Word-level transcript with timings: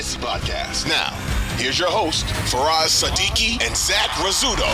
Fantasy 0.00 0.18
Podcast. 0.18 0.88
Now, 0.88 1.10
here's 1.58 1.78
your 1.78 1.90
host, 1.90 2.24
Faraz 2.24 3.04
Siddiqi 3.04 3.62
and 3.62 3.76
Zach 3.76 4.08
Rizzuto. 4.22 4.66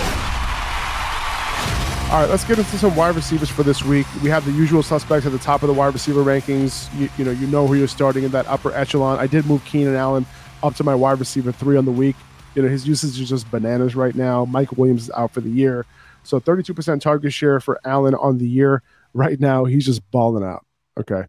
All 2.13 2.21
right, 2.21 2.31
let's 2.31 2.45
get 2.45 2.59
into 2.61 2.79
some 2.79 2.95
wide 2.95 3.17
receivers 3.17 3.51
for 3.51 3.65
this 3.65 3.83
week. 3.83 4.07
We 4.23 4.31
have 4.31 4.45
the 4.45 4.53
usual 4.53 4.85
suspects 4.85 5.27
at 5.27 5.33
the 5.33 5.39
top 5.39 5.65
of 5.65 5.67
the 5.67 5.73
wide 5.73 5.93
receiver 5.95 6.23
rankings. 6.23 6.89
You, 6.97 7.09
you 7.19 7.25
know, 7.25 7.33
you 7.33 7.49
know 7.49 7.67
who 7.67 7.75
you're 7.75 7.89
starting 7.89 8.23
in 8.23 8.31
that 8.31 8.47
upper 8.47 8.73
echelon. 8.73 9.19
I 9.19 9.27
did 9.27 9.47
move 9.47 9.65
Keenan 9.65 9.97
Allen 9.97 10.27
up 10.63 10.77
to 10.77 10.85
my 10.85 10.95
wide 10.95 11.19
receiver 11.19 11.51
three 11.51 11.77
on 11.77 11.87
the 11.87 11.91
week. 11.91 12.15
You 12.55 12.63
know, 12.63 12.69
his 12.69 12.87
usage 12.87 13.21
is 13.21 13.29
just 13.29 13.51
bananas 13.51 13.97
right 13.97 14.15
now. 14.15 14.45
Mike 14.45 14.79
Williams 14.79 15.03
is 15.03 15.11
out 15.11 15.33
for 15.33 15.41
the 15.41 15.51
year. 15.51 15.87
So 16.23 16.39
32% 16.39 17.01
target 17.01 17.33
share 17.33 17.59
for 17.59 17.81
Allen 17.85 18.15
on 18.15 18.39
the 18.39 18.47
year. 18.47 18.81
Right 19.13 19.41
now, 19.41 19.65
he's 19.65 19.87
just 19.87 20.09
balling 20.13 20.45
out. 20.45 20.65
Okay. 21.01 21.25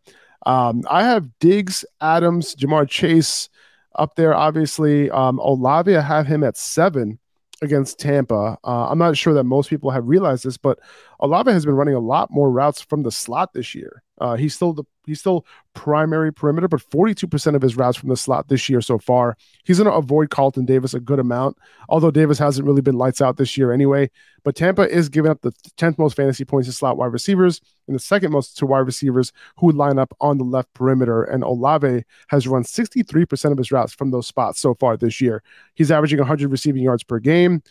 Um, 0.46 0.84
I 0.88 1.02
have 1.02 1.40
Diggs, 1.40 1.84
Adams, 2.00 2.54
Ja'Marr 2.54 2.88
Chase 2.88 3.50
up 3.98 4.16
there, 4.16 4.34
obviously. 4.34 5.10
Um, 5.10 5.40
Olave, 5.40 5.96
I 5.96 6.02
have 6.02 6.28
him 6.28 6.44
at 6.44 6.58
seven 6.58 7.20
against 7.62 8.00
Tampa. 8.00 8.58
Uh, 8.64 8.90
I'm 8.90 9.00
not 9.00 9.18
sure 9.18 9.34
that 9.34 9.44
most 9.44 9.70
people 9.70 9.92
have 9.92 10.08
realized 10.08 10.44
this, 10.44 10.58
but 10.58 10.80
Olave 11.20 11.52
has 11.52 11.66
been 11.66 11.76
running 11.76 11.96
a 11.96 12.00
lot 12.00 12.30
more 12.32 12.52
routes 12.52 12.82
from 12.82 13.04
the 13.04 13.12
slot 13.12 13.54
this 13.54 13.74
year. 13.74 14.04
Uh, 14.20 14.36
he's 14.36 14.56
still 14.56 14.74
the 14.74 14.84
he's 15.06 15.20
still 15.20 15.46
primary 15.74 16.34
perimeter, 16.34 16.68
but 16.68 16.82
42% 16.82 17.56
of 17.56 17.62
his 17.62 17.78
routes 17.78 17.98
from 17.98 18.10
the 18.10 18.18
slot 18.18 18.50
this 18.50 18.68
year 18.70 18.82
so 18.82 18.98
far. 18.98 19.38
He's 19.64 19.78
going 19.78 19.90
to 19.90 19.98
avoid 19.98 20.30
Carlton 20.30 20.66
Davis 20.66 20.94
a 20.94 21.00
good 21.00 21.20
amount, 21.20 21.58
although 21.88 22.12
Davis 22.12 22.38
hasn't 22.38 22.68
really 22.68 22.82
been 22.82 22.98
lights 22.98 23.22
out 23.22 23.38
this 23.38 23.58
year 23.58 23.72
anyway. 23.72 24.10
But 24.44 24.56
Tampa 24.56 24.90
is 24.90 25.10
giving 25.10 25.32
up 25.32 25.42
the 25.42 25.52
10th 25.78 25.98
most 25.98 26.16
fantasy 26.16 26.46
points 26.46 26.68
to 26.68 26.74
slot 26.74 26.98
wide 26.98 27.14
receivers 27.14 27.62
and 27.88 27.96
the 27.96 28.00
second 28.00 28.32
most 28.32 28.58
to 28.58 28.66
wide 28.66 28.80
receivers 28.80 29.32
who 29.58 29.72
line 29.72 29.98
up 30.00 30.14
on 30.20 30.38
the 30.38 30.44
left 30.44 30.74
perimeter. 30.74 31.24
And 31.24 31.44
Olave 31.44 32.04
has 32.28 32.48
run 32.48 32.64
63% 32.64 33.52
of 33.52 33.58
his 33.58 33.72
routes 33.72 33.94
from 33.94 34.12
those 34.12 34.28
spots 34.28 34.60
so 34.60 34.74
far 34.76 34.98
this 34.98 35.22
year. 35.22 35.42
He's 35.76 35.92
averaging 35.92 36.20
100 36.20 36.52
receiving 36.52 36.84
yards 36.84 37.04
per 37.04 37.20
game, 37.20 37.62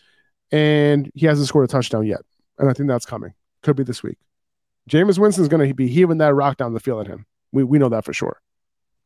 and 0.50 1.10
he 1.14 1.26
hasn't 1.26 1.48
scored 1.48 1.64
a 1.64 1.68
touchdown 1.68 2.06
yet. 2.06 2.20
And 2.58 2.70
I 2.70 2.72
think 2.72 2.88
that's 2.88 3.06
coming. 3.06 3.34
Could 3.62 3.76
be 3.76 3.84
this 3.84 4.02
week. 4.02 4.18
Jameis 4.90 5.18
Winston's 5.18 5.48
going 5.48 5.66
to 5.66 5.74
be 5.74 5.88
heaving 5.88 6.18
that 6.18 6.34
rock 6.34 6.56
down 6.56 6.74
the 6.74 6.80
field 6.80 7.02
at 7.02 7.06
him. 7.06 7.26
We 7.52 7.64
we 7.64 7.78
know 7.78 7.88
that 7.88 8.04
for 8.04 8.12
sure. 8.12 8.40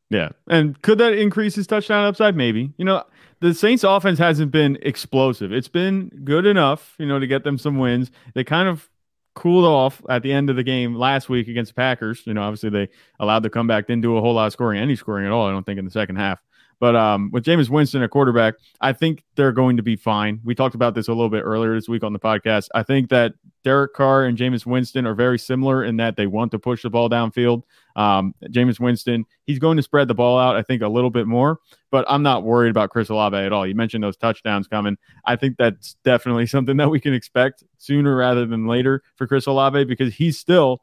Yeah, 0.09 0.29
and 0.49 0.81
could 0.81 0.97
that 0.97 1.13
increase 1.13 1.55
his 1.55 1.67
touchdown 1.67 2.05
upside? 2.05 2.35
Maybe. 2.35 2.73
You 2.77 2.85
know, 2.85 3.03
the 3.39 3.53
Saints' 3.53 3.83
offense 3.83 4.19
hasn't 4.19 4.51
been 4.51 4.77
explosive. 4.81 5.51
It's 5.51 5.69
been 5.69 6.09
good 6.23 6.45
enough, 6.45 6.95
you 6.99 7.05
know, 7.05 7.19
to 7.19 7.27
get 7.27 7.43
them 7.43 7.57
some 7.57 7.77
wins. 7.77 8.11
They 8.33 8.43
kind 8.43 8.67
of 8.67 8.89
cooled 9.33 9.65
off 9.65 10.01
at 10.09 10.23
the 10.23 10.33
end 10.33 10.49
of 10.49 10.55
the 10.55 10.63
game 10.63 10.95
last 10.95 11.29
week 11.29 11.47
against 11.47 11.71
the 11.71 11.75
Packers. 11.75 12.23
You 12.25 12.33
know, 12.33 12.43
obviously 12.43 12.69
they 12.69 12.89
allowed 13.19 13.43
the 13.43 13.49
comeback, 13.49 13.87
didn't 13.87 14.01
do 14.01 14.17
a 14.17 14.21
whole 14.21 14.33
lot 14.33 14.47
of 14.47 14.53
scoring, 14.53 14.79
any 14.79 14.95
scoring 14.95 15.25
at 15.25 15.31
all. 15.31 15.47
I 15.47 15.51
don't 15.51 15.65
think 15.65 15.79
in 15.79 15.85
the 15.85 15.91
second 15.91 16.17
half. 16.17 16.41
But 16.81 16.95
um, 16.95 17.29
with 17.31 17.45
Jameis 17.45 17.69
Winston 17.69 18.01
at 18.01 18.09
quarterback, 18.09 18.55
I 18.81 18.91
think 18.91 19.23
they're 19.35 19.51
going 19.51 19.77
to 19.77 19.83
be 19.83 19.95
fine. 19.95 20.41
We 20.43 20.55
talked 20.55 20.73
about 20.73 20.95
this 20.95 21.07
a 21.07 21.11
little 21.11 21.29
bit 21.29 21.41
earlier 21.41 21.75
this 21.75 21.87
week 21.87 22.03
on 22.03 22.11
the 22.11 22.17
podcast. 22.17 22.69
I 22.73 22.81
think 22.81 23.11
that 23.11 23.33
Derek 23.63 23.93
Carr 23.93 24.25
and 24.25 24.35
Jameis 24.35 24.65
Winston 24.65 25.05
are 25.05 25.13
very 25.13 25.37
similar 25.37 25.83
in 25.83 25.97
that 25.97 26.15
they 26.15 26.25
want 26.25 26.49
to 26.53 26.57
push 26.59 26.81
the 26.81 26.89
ball 26.89 27.07
downfield. 27.07 27.61
Um, 27.95 28.33
Jameis 28.45 28.79
Winston, 28.79 29.25
he's 29.45 29.59
going 29.59 29.77
to 29.77 29.83
spread 29.83 30.07
the 30.07 30.15
ball 30.15 30.39
out, 30.39 30.55
I 30.55 30.63
think, 30.63 30.81
a 30.81 30.87
little 30.87 31.11
bit 31.11 31.27
more, 31.27 31.59
but 31.91 32.03
I'm 32.09 32.23
not 32.23 32.41
worried 32.41 32.71
about 32.71 32.89
Chris 32.89 33.09
Olave 33.09 33.37
at 33.37 33.53
all. 33.53 33.67
You 33.67 33.75
mentioned 33.75 34.03
those 34.03 34.17
touchdowns 34.17 34.67
coming. 34.67 34.97
I 35.25 35.35
think 35.35 35.57
that's 35.57 35.97
definitely 36.03 36.45
something 36.47 36.77
that 36.77 36.89
we 36.89 36.99
can 36.99 37.13
expect 37.13 37.63
sooner 37.77 38.15
rather 38.15 38.47
than 38.47 38.65
later 38.65 39.03
for 39.17 39.27
Chris 39.27 39.45
Olave 39.45 39.83
because 39.83 40.15
he's 40.15 40.39
still 40.39 40.81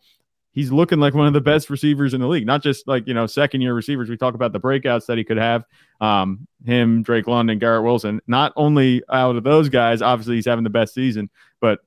he's 0.59 0.73
looking 0.73 0.99
like 0.99 1.15
one 1.15 1.29
of 1.29 1.33
the 1.33 1.41
best 1.41 1.71
receivers 1.71 2.15
in 2.15 2.21
the 2.21 2.27
league. 2.27 2.45
Not 2.45 2.65
just 2.65 2.89
like 2.89 3.07
you 3.07 3.15
know 3.15 3.29
second 3.29 3.61
year 3.61 3.75
receivers. 3.75 4.11
We 4.11 4.17
talk 4.17 4.35
about 4.35 4.53
the 4.53 4.59
breakouts 4.59 5.07
that 5.07 5.17
he 5.17 5.23
could 5.23 5.37
have. 5.37 5.65
Um, 6.01 6.49
him, 6.65 7.05
Drake 7.05 7.29
London, 7.29 7.61
Garrett 7.61 7.85
Wilson. 7.85 8.21
Not 8.27 8.53
only 8.57 9.01
out 9.09 9.37
of 9.37 9.45
those 9.45 9.69
guys, 9.69 10.03
obviously 10.03 10.35
he's 10.35 10.47
having 10.47 10.65
the 10.65 10.71
best 10.71 10.95
season, 10.95 11.31
but 11.61 11.79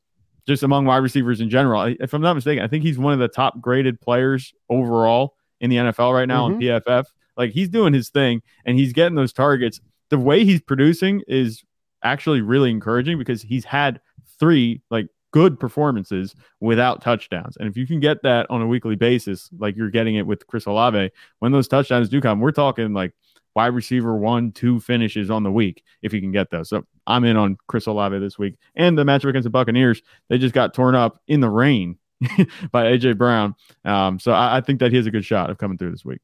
just 0.48 0.64
among 0.64 0.86
wide 0.86 1.00
receivers 1.00 1.42
in 1.42 1.50
general. 1.50 1.94
If 2.00 2.14
I'm 2.14 2.22
not 2.22 2.34
mistaken, 2.34 2.64
I 2.64 2.70
think 2.70 2.86
he's 2.86 2.98
one 2.98 3.12
of 3.12 3.20
the 3.20 3.28
top 3.28 3.60
graded 3.60 4.00
players 4.00 4.54
overall 4.70 5.36
in 5.60 5.70
the 5.70 5.76
NFL 5.76 6.14
right 6.14 6.28
now 6.28 6.48
mm-hmm. 6.48 6.56
on 6.56 6.62
PFF. 6.62 7.06
Like 7.36 7.52
he's 7.52 7.68
doing 7.68 7.94
his 7.94 8.10
thing 8.10 8.42
and 8.64 8.78
he's 8.78 8.94
getting 8.94 9.16
those 9.16 9.34
targets. 9.34 9.82
The 10.10 10.18
way 10.18 10.46
he's 10.46 10.62
producing 10.62 11.24
is 11.28 11.62
actually 12.04 12.40
really 12.40 12.72
encouraging 12.72 13.18
because 13.18 13.42
he's 13.42 13.66
had 13.66 14.00
three 14.40 14.82
like 14.90 15.08
good 15.32 15.60
performances 15.60 16.36
without 16.60 17.02
touchdowns. 17.02 17.58
And 17.58 17.68
if 17.68 17.78
you 17.78 17.88
can 17.88 18.00
get 18.00 18.22
that 18.24 18.48
on 18.50 18.62
a 18.62 18.68
weekly 18.68 18.96
basis, 18.96 19.50
like 19.58 19.76
you're 19.76 19.90
getting 19.90 20.16
it 20.16 20.28
with 20.28 20.46
Chris 20.48 20.66
Olave, 20.66 21.12
when 21.40 21.52
those 21.52 21.68
touchdowns 21.68 22.10
do 22.10 22.22
come, 22.22 22.40
we're 22.40 22.52
talking 22.52 22.94
like 22.94 23.14
wide 23.56 23.68
receiver 23.68 24.16
one, 24.16 24.52
two 24.52 24.80
finishes 24.80 25.30
on 25.30 25.44
the 25.44 25.52
week 25.52 25.84
if 26.02 26.14
you 26.14 26.22
can 26.22 26.32
get 26.32 26.52
those. 26.52 26.70
So 26.70 26.86
I'm 27.08 27.24
in 27.26 27.38
on 27.38 27.58
Chris 27.68 27.88
Olave 27.88 28.18
this 28.20 28.38
week. 28.38 28.56
And 28.76 28.98
the 28.98 29.04
matchup 29.04 29.30
against 29.30 29.46
the 29.46 29.50
Buccaneers, 29.50 30.02
they 30.30 30.38
just 30.38 30.54
got 30.54 30.74
torn 30.74 30.96
up 30.96 31.22
in 31.28 31.40
the 31.40 31.50
rain 31.50 31.98
by 32.72 32.86
AJ 32.86 33.18
Brown. 33.18 33.56
Um, 33.84 34.20
so 34.20 34.32
I, 34.32 34.58
I 34.58 34.62
think 34.62 34.80
that 34.80 34.92
he 34.92 34.98
has 34.98 35.06
a 35.06 35.12
good 35.12 35.26
shot 35.26 35.50
of 35.50 35.58
coming 35.58 35.78
through 35.78 35.92
this 35.92 36.06
week. 36.06 36.22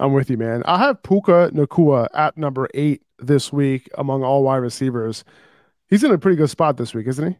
I'm 0.00 0.12
with 0.12 0.30
you, 0.30 0.38
man. 0.38 0.62
I 0.64 0.78
have 0.78 1.02
Puka 1.02 1.50
Nacua 1.52 2.08
at 2.14 2.36
number 2.36 2.68
eight 2.72 3.02
this 3.18 3.52
week 3.52 3.90
among 3.98 4.24
all 4.24 4.42
wide 4.42 4.56
receivers. 4.56 5.22
He's 5.88 6.02
in 6.02 6.10
a 6.10 6.18
pretty 6.18 6.36
good 6.36 6.50
spot 6.50 6.78
this 6.78 6.94
week, 6.94 7.06
isn't 7.06 7.32
he? 7.32 7.38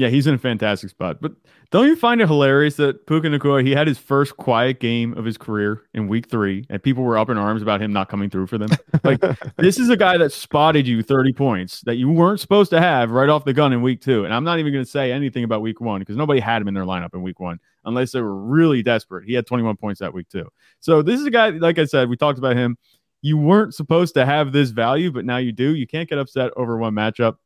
Yeah, 0.00 0.08
he's 0.08 0.26
in 0.26 0.32
a 0.32 0.38
fantastic 0.38 0.88
spot. 0.88 1.20
But 1.20 1.32
don't 1.70 1.86
you 1.86 1.94
find 1.94 2.22
it 2.22 2.26
hilarious 2.26 2.76
that 2.76 3.06
Puka 3.06 3.28
Nacua, 3.28 3.62
he 3.62 3.72
had 3.72 3.86
his 3.86 3.98
first 3.98 4.34
quiet 4.38 4.80
game 4.80 5.12
of 5.12 5.26
his 5.26 5.36
career 5.36 5.82
in 5.92 6.08
week 6.08 6.30
three, 6.30 6.64
and 6.70 6.82
people 6.82 7.04
were 7.04 7.18
up 7.18 7.28
in 7.28 7.36
arms 7.36 7.60
about 7.60 7.82
him 7.82 7.92
not 7.92 8.08
coming 8.08 8.30
through 8.30 8.46
for 8.46 8.56
them? 8.56 8.70
Like, 9.04 9.20
this 9.58 9.78
is 9.78 9.90
a 9.90 9.98
guy 9.98 10.16
that 10.16 10.32
spotted 10.32 10.88
you 10.88 11.02
30 11.02 11.34
points 11.34 11.82
that 11.82 11.96
you 11.96 12.08
weren't 12.08 12.40
supposed 12.40 12.70
to 12.70 12.80
have 12.80 13.10
right 13.10 13.28
off 13.28 13.44
the 13.44 13.52
gun 13.52 13.74
in 13.74 13.82
week 13.82 14.00
two. 14.00 14.24
And 14.24 14.32
I'm 14.32 14.42
not 14.42 14.58
even 14.58 14.72
going 14.72 14.82
to 14.82 14.90
say 14.90 15.12
anything 15.12 15.44
about 15.44 15.60
week 15.60 15.82
one 15.82 16.00
because 16.00 16.16
nobody 16.16 16.40
had 16.40 16.62
him 16.62 16.68
in 16.68 16.72
their 16.72 16.86
lineup 16.86 17.12
in 17.12 17.20
week 17.20 17.38
one 17.38 17.60
unless 17.84 18.12
they 18.12 18.22
were 18.22 18.34
really 18.34 18.82
desperate. 18.82 19.26
He 19.26 19.34
had 19.34 19.46
21 19.46 19.76
points 19.76 20.00
that 20.00 20.14
week 20.14 20.30
too. 20.30 20.48
So 20.78 21.02
this 21.02 21.20
is 21.20 21.26
a 21.26 21.30
guy, 21.30 21.50
like 21.50 21.78
I 21.78 21.84
said, 21.84 22.08
we 22.08 22.16
talked 22.16 22.38
about 22.38 22.56
him. 22.56 22.78
You 23.20 23.36
weren't 23.36 23.74
supposed 23.74 24.14
to 24.14 24.24
have 24.24 24.52
this 24.52 24.70
value, 24.70 25.12
but 25.12 25.26
now 25.26 25.36
you 25.36 25.52
do. 25.52 25.74
You 25.74 25.86
can't 25.86 26.08
get 26.08 26.16
upset 26.16 26.52
over 26.56 26.78
one 26.78 26.94
matchup. 26.94 27.36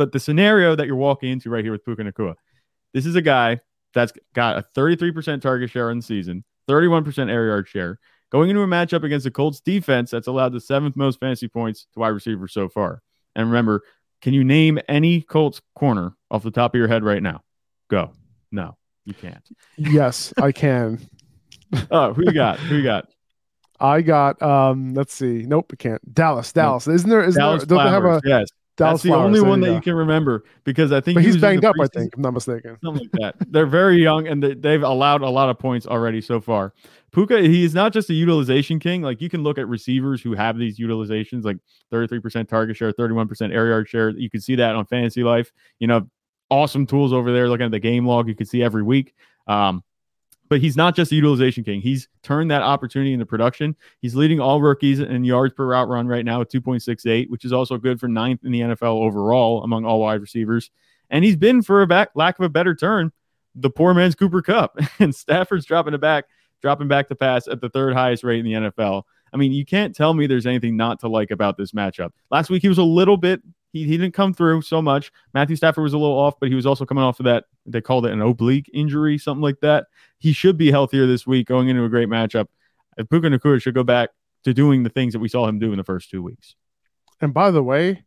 But 0.00 0.12
the 0.12 0.18
scenario 0.18 0.74
that 0.76 0.86
you're 0.86 0.96
walking 0.96 1.28
into 1.28 1.50
right 1.50 1.62
here 1.62 1.72
with 1.72 1.84
Puka 1.84 2.02
Nacua, 2.02 2.34
this 2.94 3.04
is 3.04 3.16
a 3.16 3.20
guy 3.20 3.60
that's 3.92 4.14
got 4.32 4.56
a 4.56 4.64
33% 4.74 5.42
target 5.42 5.68
share 5.68 5.90
in 5.90 5.98
the 5.98 6.02
season, 6.02 6.42
31% 6.70 7.30
air 7.30 7.48
yard 7.48 7.68
share, 7.68 7.98
going 8.32 8.48
into 8.48 8.62
a 8.62 8.66
matchup 8.66 9.04
against 9.04 9.24
the 9.24 9.30
Colts 9.30 9.60
defense 9.60 10.10
that's 10.10 10.26
allowed 10.26 10.54
the 10.54 10.60
seventh 10.62 10.96
most 10.96 11.20
fantasy 11.20 11.48
points 11.48 11.86
to 11.92 12.00
wide 12.00 12.08
receivers 12.08 12.54
so 12.54 12.66
far. 12.66 13.02
And 13.36 13.48
remember, 13.48 13.82
can 14.22 14.32
you 14.32 14.42
name 14.42 14.78
any 14.88 15.20
Colts 15.20 15.60
corner 15.74 16.16
off 16.30 16.44
the 16.44 16.50
top 16.50 16.74
of 16.74 16.78
your 16.78 16.88
head 16.88 17.04
right 17.04 17.22
now? 17.22 17.42
Go. 17.90 18.12
No, 18.50 18.78
you 19.04 19.12
can't. 19.12 19.46
Yes, 19.76 20.32
I 20.40 20.50
can. 20.50 21.06
oh, 21.90 22.14
who 22.14 22.22
you 22.24 22.32
got? 22.32 22.58
Who 22.58 22.76
you 22.76 22.84
got? 22.84 23.06
I 23.78 24.00
got 24.00 24.40
um 24.40 24.94
let's 24.94 25.12
see. 25.12 25.44
Nope, 25.46 25.72
I 25.74 25.76
can't. 25.76 26.14
Dallas, 26.14 26.54
Dallas. 26.54 26.88
Isn't 26.88 27.10
there 27.10 27.22
isn't 27.22 27.38
Dallas 27.38 27.64
there, 27.66 27.76
don't 27.76 27.84
they 27.84 27.90
have 27.90 28.04
a 28.04 28.20
yes. 28.24 28.48
Dallas 28.76 28.94
That's 28.94 29.02
the 29.02 29.08
Flowers, 29.10 29.26
only 29.26 29.40
one 29.40 29.60
that 29.60 29.68
you, 29.68 29.74
you 29.74 29.80
can 29.80 29.94
remember 29.94 30.44
because 30.64 30.92
I 30.92 31.00
think 31.00 31.20
he's 31.20 31.36
banged 31.36 31.64
up. 31.64 31.74
I 31.80 31.86
think, 31.88 32.16
I'm 32.16 32.22
not 32.22 32.32
mistaken. 32.32 32.78
Something 32.82 33.08
like 33.12 33.36
that. 33.38 33.52
They're 33.52 33.66
very 33.66 34.02
young 34.02 34.26
and 34.26 34.42
they've 34.42 34.82
allowed 34.82 35.22
a 35.22 35.28
lot 35.28 35.50
of 35.50 35.58
points 35.58 35.86
already 35.86 36.20
so 36.20 36.40
far. 36.40 36.72
Puka, 37.12 37.42
he's 37.42 37.74
not 37.74 37.92
just 37.92 38.08
a 38.10 38.14
utilization 38.14 38.78
king. 38.78 39.02
Like 39.02 39.20
you 39.20 39.28
can 39.28 39.42
look 39.42 39.58
at 39.58 39.68
receivers 39.68 40.22
who 40.22 40.32
have 40.34 40.56
these 40.56 40.78
utilizations, 40.78 41.44
like 41.44 41.58
33% 41.92 42.48
target 42.48 42.76
share, 42.76 42.92
31% 42.92 43.52
air 43.52 43.66
yard 43.68 43.88
share. 43.88 44.10
You 44.10 44.30
can 44.30 44.40
see 44.40 44.54
that 44.56 44.74
on 44.76 44.86
Fantasy 44.86 45.24
Life. 45.24 45.52
You 45.78 45.88
know, 45.88 46.08
awesome 46.50 46.86
tools 46.86 47.12
over 47.12 47.32
there. 47.32 47.48
Looking 47.48 47.66
at 47.66 47.72
the 47.72 47.80
game 47.80 48.06
log, 48.06 48.28
you 48.28 48.34
can 48.34 48.46
see 48.46 48.62
every 48.62 48.82
week. 48.82 49.14
Um, 49.46 49.82
but 50.50 50.60
he's 50.60 50.76
not 50.76 50.94
just 50.94 51.12
a 51.12 51.14
utilization 51.14 51.64
king. 51.64 51.80
He's 51.80 52.08
turned 52.22 52.50
that 52.50 52.60
opportunity 52.60 53.14
into 53.14 53.24
production. 53.24 53.74
He's 54.02 54.14
leading 54.14 54.40
all 54.40 54.60
rookies 54.60 55.00
in 55.00 55.24
yards 55.24 55.54
per 55.54 55.64
route 55.64 55.88
run 55.88 56.06
right 56.06 56.24
now 56.24 56.42
at 56.42 56.50
2.68, 56.50 57.30
which 57.30 57.46
is 57.46 57.52
also 57.52 57.78
good 57.78 57.98
for 57.98 58.08
ninth 58.08 58.44
in 58.44 58.52
the 58.52 58.60
NFL 58.60 59.02
overall 59.02 59.62
among 59.62 59.86
all 59.86 60.00
wide 60.00 60.20
receivers. 60.20 60.70
And 61.08 61.24
he's 61.24 61.36
been, 61.36 61.62
for 61.62 61.80
a 61.80 61.86
back, 61.86 62.10
lack 62.14 62.38
of 62.38 62.44
a 62.44 62.48
better 62.48 62.74
term, 62.74 63.12
the 63.54 63.70
poor 63.70 63.94
man's 63.94 64.14
Cooper 64.14 64.42
Kupp. 64.42 64.78
and 64.98 65.14
Stafford's 65.14 65.64
dropping 65.64 65.94
it 65.94 66.00
back 66.00 66.26
dropping 66.60 66.88
back 66.88 67.08
to 67.08 67.14
pass 67.14 67.48
at 67.48 67.60
the 67.60 67.68
third 67.68 67.94
highest 67.94 68.24
rate 68.24 68.38
in 68.38 68.44
the 68.44 68.70
NFL. 68.70 69.04
I 69.32 69.36
mean, 69.36 69.52
you 69.52 69.64
can't 69.64 69.94
tell 69.94 70.12
me 70.14 70.26
there's 70.26 70.46
anything 70.46 70.76
not 70.76 71.00
to 71.00 71.08
like 71.08 71.30
about 71.30 71.56
this 71.56 71.72
matchup. 71.72 72.10
Last 72.30 72.50
week 72.50 72.62
he 72.62 72.68
was 72.68 72.78
a 72.78 72.84
little 72.84 73.16
bit 73.16 73.40
he, 73.72 73.84
he 73.84 73.96
didn't 73.96 74.14
come 74.14 74.34
through 74.34 74.62
so 74.62 74.82
much. 74.82 75.12
Matthew 75.34 75.56
Stafford 75.56 75.82
was 75.82 75.92
a 75.92 75.98
little 75.98 76.18
off, 76.18 76.34
but 76.40 76.48
he 76.48 76.54
was 76.54 76.66
also 76.66 76.84
coming 76.84 77.04
off 77.04 77.20
of 77.20 77.24
that. 77.24 77.44
They 77.66 77.80
called 77.80 78.06
it 78.06 78.12
an 78.12 78.20
oblique 78.20 78.70
injury, 78.74 79.18
something 79.18 79.42
like 79.42 79.60
that. 79.60 79.86
He 80.18 80.32
should 80.32 80.56
be 80.56 80.70
healthier 80.70 81.06
this 81.06 81.26
week 81.26 81.46
going 81.46 81.68
into 81.68 81.84
a 81.84 81.88
great 81.88 82.08
matchup. 82.08 82.46
Puka 82.96 83.28
Nacua 83.28 83.62
should 83.62 83.74
go 83.74 83.84
back 83.84 84.10
to 84.44 84.52
doing 84.52 84.82
the 84.82 84.90
things 84.90 85.12
that 85.12 85.20
we 85.20 85.28
saw 85.28 85.46
him 85.46 85.58
do 85.58 85.72
in 85.72 85.78
the 85.78 85.84
first 85.84 86.10
two 86.10 86.22
weeks. 86.22 86.54
And 87.20 87.32
by 87.32 87.50
the 87.50 87.62
way, 87.62 88.04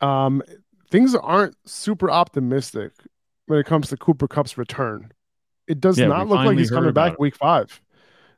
um, 0.00 0.42
things 0.90 1.14
aren't 1.14 1.56
super 1.66 2.10
optimistic 2.10 2.92
when 3.46 3.58
it 3.58 3.66
comes 3.66 3.88
to 3.88 3.96
Cooper 3.96 4.28
Kupp's 4.28 4.58
return. 4.58 5.12
It 5.66 5.80
does 5.80 5.98
yeah, 5.98 6.06
not 6.06 6.28
look 6.28 6.44
like 6.44 6.58
he's 6.58 6.70
coming 6.70 6.92
back 6.92 7.14
it. 7.14 7.20
week 7.20 7.34
five. 7.34 7.80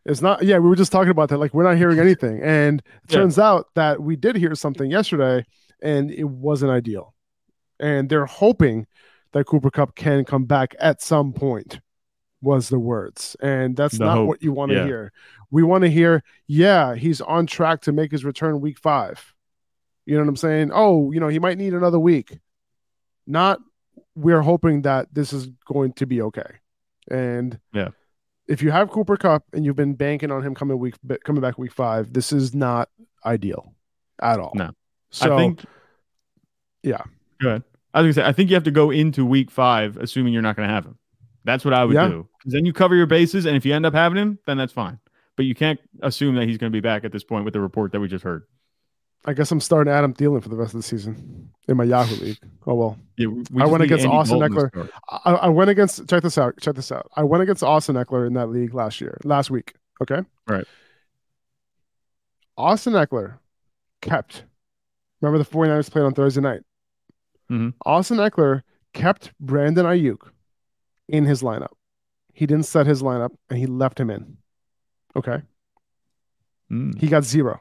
It's 0.07 0.23
not, 0.23 0.43
yeah, 0.43 0.59
we 0.59 0.69
were 0.69 0.77
just 0.77 0.93
talking 0.93 1.11
about 1.11 1.29
that. 1.29 1.39
Like, 1.39 1.53
we're 1.53 1.65
not 1.65 1.77
hearing 1.77 1.99
anything. 1.99 2.41
And 2.43 2.81
it 2.81 3.13
yeah. 3.13 3.19
turns 3.19 3.39
out 3.39 3.67
that 3.75 4.01
we 4.01 4.17
did 4.17 4.37
hear 4.37 4.55
something 4.55 4.91
yesterday 4.91 5.45
and 5.83 6.11
it 6.11 6.25
wasn't 6.25 6.73
ideal. 6.73 7.15
And 7.81 8.09
they're 8.09 8.27
hoping 8.27 8.87
that 9.33 9.47
Cooper 9.47 9.71
Kupp 9.71 9.95
can 9.95 10.25
come 10.25 10.45
back 10.45 10.75
at 10.79 11.03
some 11.03 11.33
point, 11.33 11.81
was 12.41 12.69
the 12.69 12.79
words. 12.79 13.37
And 13.41 13.77
that's 13.77 13.99
the 13.99 14.05
not 14.05 14.17
hope. 14.19 14.29
what 14.29 14.43
you 14.43 14.53
want 14.53 14.71
to 14.71 14.79
yeah. 14.79 14.85
hear. 14.85 15.13
We 15.51 15.63
want 15.63 15.83
to 15.83 15.91
hear, 15.91 16.23
yeah, 16.47 16.95
he's 16.95 17.21
on 17.21 17.47
track 17.47 17.83
to 17.83 17.93
make 17.93 18.11
his 18.11 18.25
return 18.25 18.61
week 18.61 18.79
five. 18.79 19.35
You 20.07 20.17
know 20.17 20.23
what 20.23 20.31
I'm 20.31 20.37
saying? 20.37 20.71
Oh, 20.73 21.13
you 21.13 21.21
know, 21.21 21.29
he 21.29 21.39
might 21.39 21.59
need 21.59 21.75
another 21.75 21.99
week. 21.99 22.39
Not 23.27 23.61
we're 24.15 24.43
hoping 24.43 24.83
that 24.83 25.07
this 25.13 25.33
is 25.33 25.49
going 25.67 25.93
to 25.95 26.07
be 26.07 26.23
okay. 26.23 26.61
And 27.11 27.59
yeah, 27.73 27.91
if 28.49 28.63
you 28.63 28.71
have 28.71 28.91
Cooper 28.91 29.17
Kupp 29.17 29.45
and 29.53 29.65
you've 29.65 29.77
been 29.77 29.95
banking 29.95 30.31
on 30.31 30.43
him 30.43 30.55
coming 30.55 30.79
week 30.79 30.95
coming 31.25 31.43
back 31.43 31.59
week 31.59 31.73
five, 31.73 32.13
this 32.13 32.33
is 32.33 32.55
not 32.55 32.89
ideal 33.25 33.75
at 34.21 34.41
all. 34.41 34.53
No. 34.55 34.71
So 35.11 35.35
I 35.35 35.39
think 35.39 35.65
yeah. 36.83 37.03
Good. 37.41 37.63
I 37.95 38.03
was 38.03 38.17
gonna 38.17 38.25
say 38.27 38.29
I 38.29 38.33
think 38.33 38.51
you 38.51 38.55
have 38.55 38.65
to 38.65 38.71
go 38.71 38.91
into 38.91 39.25
week 39.25 39.51
five 39.51 39.97
assuming 39.97 40.33
you're 40.33 40.43
not 40.43 40.57
gonna 40.57 40.69
have 40.69 40.85
him. 40.85 40.99
That's 41.49 41.65
what 41.65 41.73
I 41.73 41.85
would 41.85 41.95
yeah. 41.95 42.09
do. 42.09 42.29
Then 42.45 42.67
you 42.67 42.75
cover 42.75 42.95
your 42.95 43.07
bases, 43.07 43.47
and 43.47 43.57
if 43.57 43.65
you 43.65 43.75
end 43.75 43.87
up 43.87 43.95
having 43.95 44.19
him, 44.19 44.39
then 44.47 44.59
that's 44.59 44.73
fine. 44.73 44.99
But 45.35 45.47
you 45.47 45.55
can't 45.55 45.81
assume 46.03 46.35
that 46.35 46.47
he's 46.47 46.59
going 46.59 46.71
to 46.71 46.77
be 46.77 46.81
back 46.81 47.05
at 47.05 47.13
this 47.13 47.25
point 47.25 47.47
with 47.47 47.55
the 47.55 47.61
report 47.61 47.93
that 47.93 48.01
we 48.01 48.09
just 48.09 48.25
heard. 48.25 48.43
I 49.25 49.33
guess 49.33 49.51
I'm 49.51 49.61
starting 49.61 49.91
Adam 49.91 50.13
Thielen 50.13 50.43
for 50.43 50.51
the 50.51 50.57
rest 50.57 50.75
of 50.75 50.79
the 50.79 50.83
season 50.83 51.51
in 51.67 51.77
my 51.77 51.85
Yahoo 51.85 52.17
league. 52.17 52.39
Oh 52.67 52.75
well. 52.75 52.99
Yeah, 53.17 53.29
we 53.29 53.63
I 53.63 53.67
went 53.67 53.83
against 53.83 54.05
Andy 54.05 54.17
Austin 54.17 54.39
Ekeler. 54.41 54.91
I, 55.09 55.33
I, 55.33 55.49
went 55.49 55.71
against 55.71 56.07
check 56.09 56.23
this 56.23 56.37
out. 56.37 56.55
Check 56.61 56.75
this 56.75 56.93
out. 56.93 57.11
I 57.17 57.25
went 57.25 57.43
against 57.43 57.63
Austin 57.63 57.97
Ekeler 57.97 58.27
in 58.27 58.35
that 58.35 58.49
league 58.49 58.75
last 58.75 59.01
year, 59.01 59.19
last 59.25 59.51
week. 59.51 59.75
Okay. 60.03 60.21
Right. 60.47 60.67
Austin 62.57 62.93
Ekeler 62.93 63.39
kept. 64.03 64.45
Remember 65.21 65.43
the 65.43 65.51
49ers 65.51 65.91
played 65.91 66.05
on 66.05 66.15
Thursday 66.15 66.41
night. 66.41 66.61
Mm-hmm. 67.51 67.71
Austin 67.85 68.19
Ekeler 68.19 68.63
kept 68.93 69.33
Brandon 69.41 69.87
Aiyuk 69.87 70.31
in 71.09 71.25
his 71.25 71.43
lineup. 71.43 71.73
He 72.33 72.47
didn't 72.47 72.67
set 72.67 72.87
his 72.87 73.03
lineup 73.03 73.31
and 73.51 73.59
he 73.59 73.67
left 73.67 73.99
him 73.99 74.11
in. 74.11 74.37
Okay. 75.17 75.43
Mm. 76.71 76.99
He 77.01 77.09
got 77.09 77.25
zero. 77.25 77.61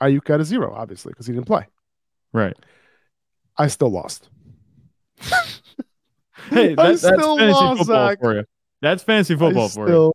Aiyuk 0.00 0.24
got 0.24 0.40
a 0.40 0.44
zero, 0.44 0.72
obviously, 0.74 1.10
because 1.10 1.26
he 1.26 1.32
didn't 1.32 1.46
play. 1.46 1.66
Right. 2.32 2.56
I 3.56 3.66
still 3.66 3.90
lost. 3.90 4.28
hey, 5.20 5.30
that, 6.50 6.76
that's 6.76 7.02
fantasy 7.02 7.26
lost, 7.26 7.78
football 7.78 8.08
Zach. 8.08 8.20
for 8.20 8.34
you. 8.36 8.44
That's 8.80 9.02
fantasy 9.02 9.34
football 9.34 9.66
I 9.66 9.68
for 9.68 9.88
you. 9.88 10.12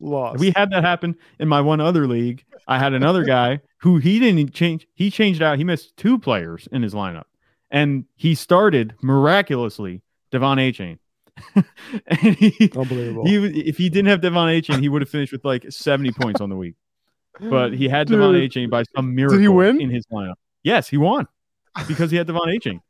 Lost. 0.00 0.38
We 0.38 0.52
had 0.54 0.70
that 0.70 0.84
happen 0.84 1.16
in 1.38 1.48
my 1.48 1.60
one 1.60 1.80
other 1.80 2.06
league. 2.06 2.44
I 2.66 2.78
had 2.78 2.92
another 2.92 3.24
guy 3.36 3.60
who 3.78 3.98
he 3.98 4.18
didn't 4.18 4.52
change. 4.52 4.86
He 4.94 5.10
changed 5.10 5.42
out. 5.42 5.58
He 5.58 5.64
missed 5.64 5.96
two 5.96 6.18
players 6.18 6.68
in 6.70 6.82
his 6.82 6.94
lineup, 6.94 7.24
and 7.70 8.04
he 8.16 8.34
started 8.34 8.94
miraculously 9.02 10.02
De'Von 10.32 10.98
and 12.06 12.34
he, 12.36 12.70
Unbelievable. 12.76 13.24
He 13.24 13.36
if 13.60 13.76
he 13.76 13.88
didn't 13.88 14.08
have 14.08 14.20
De'Von 14.20 14.60
Achane, 14.60 14.80
he 14.80 14.88
would 14.88 15.02
have 15.02 15.08
finished 15.08 15.32
with 15.32 15.44
like 15.44 15.64
seventy 15.70 16.10
points 16.10 16.40
on 16.40 16.50
the 16.50 16.56
week 16.56 16.74
but 17.40 17.72
he 17.72 17.88
had 17.88 18.06
Dude. 18.06 18.18
De'Von 18.18 18.48
Achane 18.48 18.70
by 18.70 18.84
some 18.94 19.14
miracle 19.14 19.36
Did 19.36 19.42
he 19.42 19.48
win? 19.48 19.80
in 19.80 19.90
his 19.90 20.06
lineup. 20.06 20.34
Yes, 20.62 20.88
he 20.88 20.96
won 20.96 21.26
because 21.86 22.10
he 22.10 22.16
had 22.16 22.26
De'Von 22.26 22.46
Achane, 22.46 22.80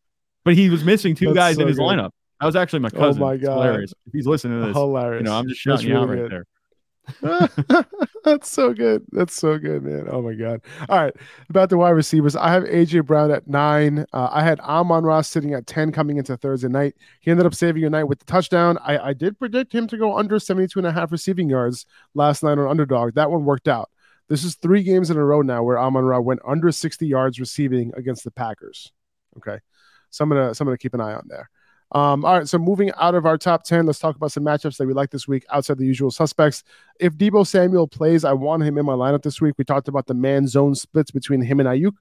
but 0.45 0.55
he 0.55 0.71
was 0.71 0.85
missing 0.85 1.15
two 1.15 1.35
guys 1.35 1.57
so 1.57 1.63
in 1.63 1.69
his 1.69 1.79
good. 1.79 1.85
lineup. 1.85 2.11
That 2.41 2.47
was 2.47 2.57
actually 2.57 2.81
my 2.81 2.91
cousin. 2.91 3.23
Oh 3.23 3.27
my 3.27 3.37
god, 3.37 3.65
hilarious! 3.65 3.93
If 4.07 4.13
he's 4.13 4.27
listening 4.27 4.61
to 4.61 4.67
this, 4.69 4.77
hilarious. 4.77 5.21
You 5.21 5.25
know, 5.25 5.37
I'm 5.37 5.49
just 5.49 5.61
shouting 5.61 5.91
really 5.91 6.01
out 6.01 6.09
right 6.09 6.31
there. 6.31 6.47
That's 8.25 8.51
so 8.51 8.73
good. 8.73 9.05
That's 9.13 9.35
so 9.35 9.59
good, 9.59 9.83
man. 9.83 10.09
Oh 10.11 10.23
my 10.23 10.35
god. 10.35 10.61
All 10.89 10.99
right, 10.99 11.15
about 11.49 11.71
the 11.71 11.79
wide 11.79 11.91
receivers, 11.91 12.37
I 12.37 12.51
have 12.51 12.65
AJ 12.65 13.07
Brown 13.07 13.31
at 13.31 13.47
nine. 13.49 14.05
Uh, 14.13 14.29
I 14.31 14.43
had 14.43 14.61
Amon-Ra 14.61 15.23
sitting 15.23 15.55
at 15.55 15.67
ten 15.67 15.93
coming 15.93 16.19
into 16.19 16.37
Thursday 16.37 16.69
night. 16.69 16.95
He 17.21 17.31
ended 17.31 17.47
up 17.47 17.55
saving 17.55 17.81
your 17.81 17.91
night 17.91 18.05
with 18.05 18.19
the 18.19 18.25
touchdown. 18.27 18.79
I, 18.85 18.99
I 18.99 19.13
did 19.13 19.39
predict 19.39 19.75
him 19.75 19.87
to 19.89 19.97
go 19.97 20.17
under 20.17 20.39
72 20.39 20.79
and 20.79 20.87
a 20.87 20.93
half 20.93 21.13
receiving 21.13 21.49
yards 21.49 21.87
last 22.15 22.43
night 22.43 22.59
on 22.59 22.69
underdog. 22.69 23.15
That 23.15 23.31
one 23.31 23.45
worked 23.45 23.69
out. 23.69 23.91
This 24.29 24.45
is 24.45 24.57
three 24.57 24.83
games 24.83 25.11
in 25.11 25.17
a 25.17 25.25
row 25.25 25.41
now 25.41 25.63
where 25.63 25.79
Amon 25.79 26.05
Ra 26.05 26.21
went 26.21 26.41
under 26.47 26.71
60 26.71 27.07
yards 27.07 27.41
receiving 27.41 27.93
against 27.97 28.25
the 28.25 28.31
Packers. 28.31 28.93
Okay. 29.39 29.59
So 30.11 30.23
I'm 30.23 30.31
gonna 30.31 30.55
so 30.55 30.63
I'm 30.63 30.67
gonna 30.67 30.79
keep 30.79 30.95
an 30.95 31.01
eye 31.01 31.15
on 31.15 31.25
there. 31.29 31.51
Um, 31.93 32.25
all 32.25 32.39
right, 32.39 32.49
so 32.49 32.59
moving 32.59 32.93
out 32.99 33.15
of 33.15 33.25
our 33.25 33.39
top 33.39 33.65
10, 33.65 33.87
let's 33.87 33.99
talk 33.99 34.15
about 34.15 34.33
some 34.33 34.45
matchups 34.45 34.77
that 34.77 34.87
we 34.87 34.93
like 34.93 35.11
this 35.11 35.27
week 35.27 35.47
outside 35.51 35.79
the 35.79 35.87
usual 35.87 36.11
suspects. 36.11 36.63
If 37.01 37.15
Deebo 37.15 37.47
Samuel 37.47 37.89
plays, 37.89 38.25
I 38.25 38.35
want 38.35 38.63
him 38.63 38.77
in 38.77 38.85
my 38.85 38.93
lineup 38.93 39.23
this 39.23 39.41
week. 39.41 39.55
We 39.57 39.65
talked 39.65 39.89
about 39.89 40.07
the 40.07 40.15
man 40.15 40.47
zone 40.47 40.75
splits 40.75 41.11
between 41.11 41.41
him 41.41 41.61
and 41.61 41.69
Aiyuk. 41.69 41.95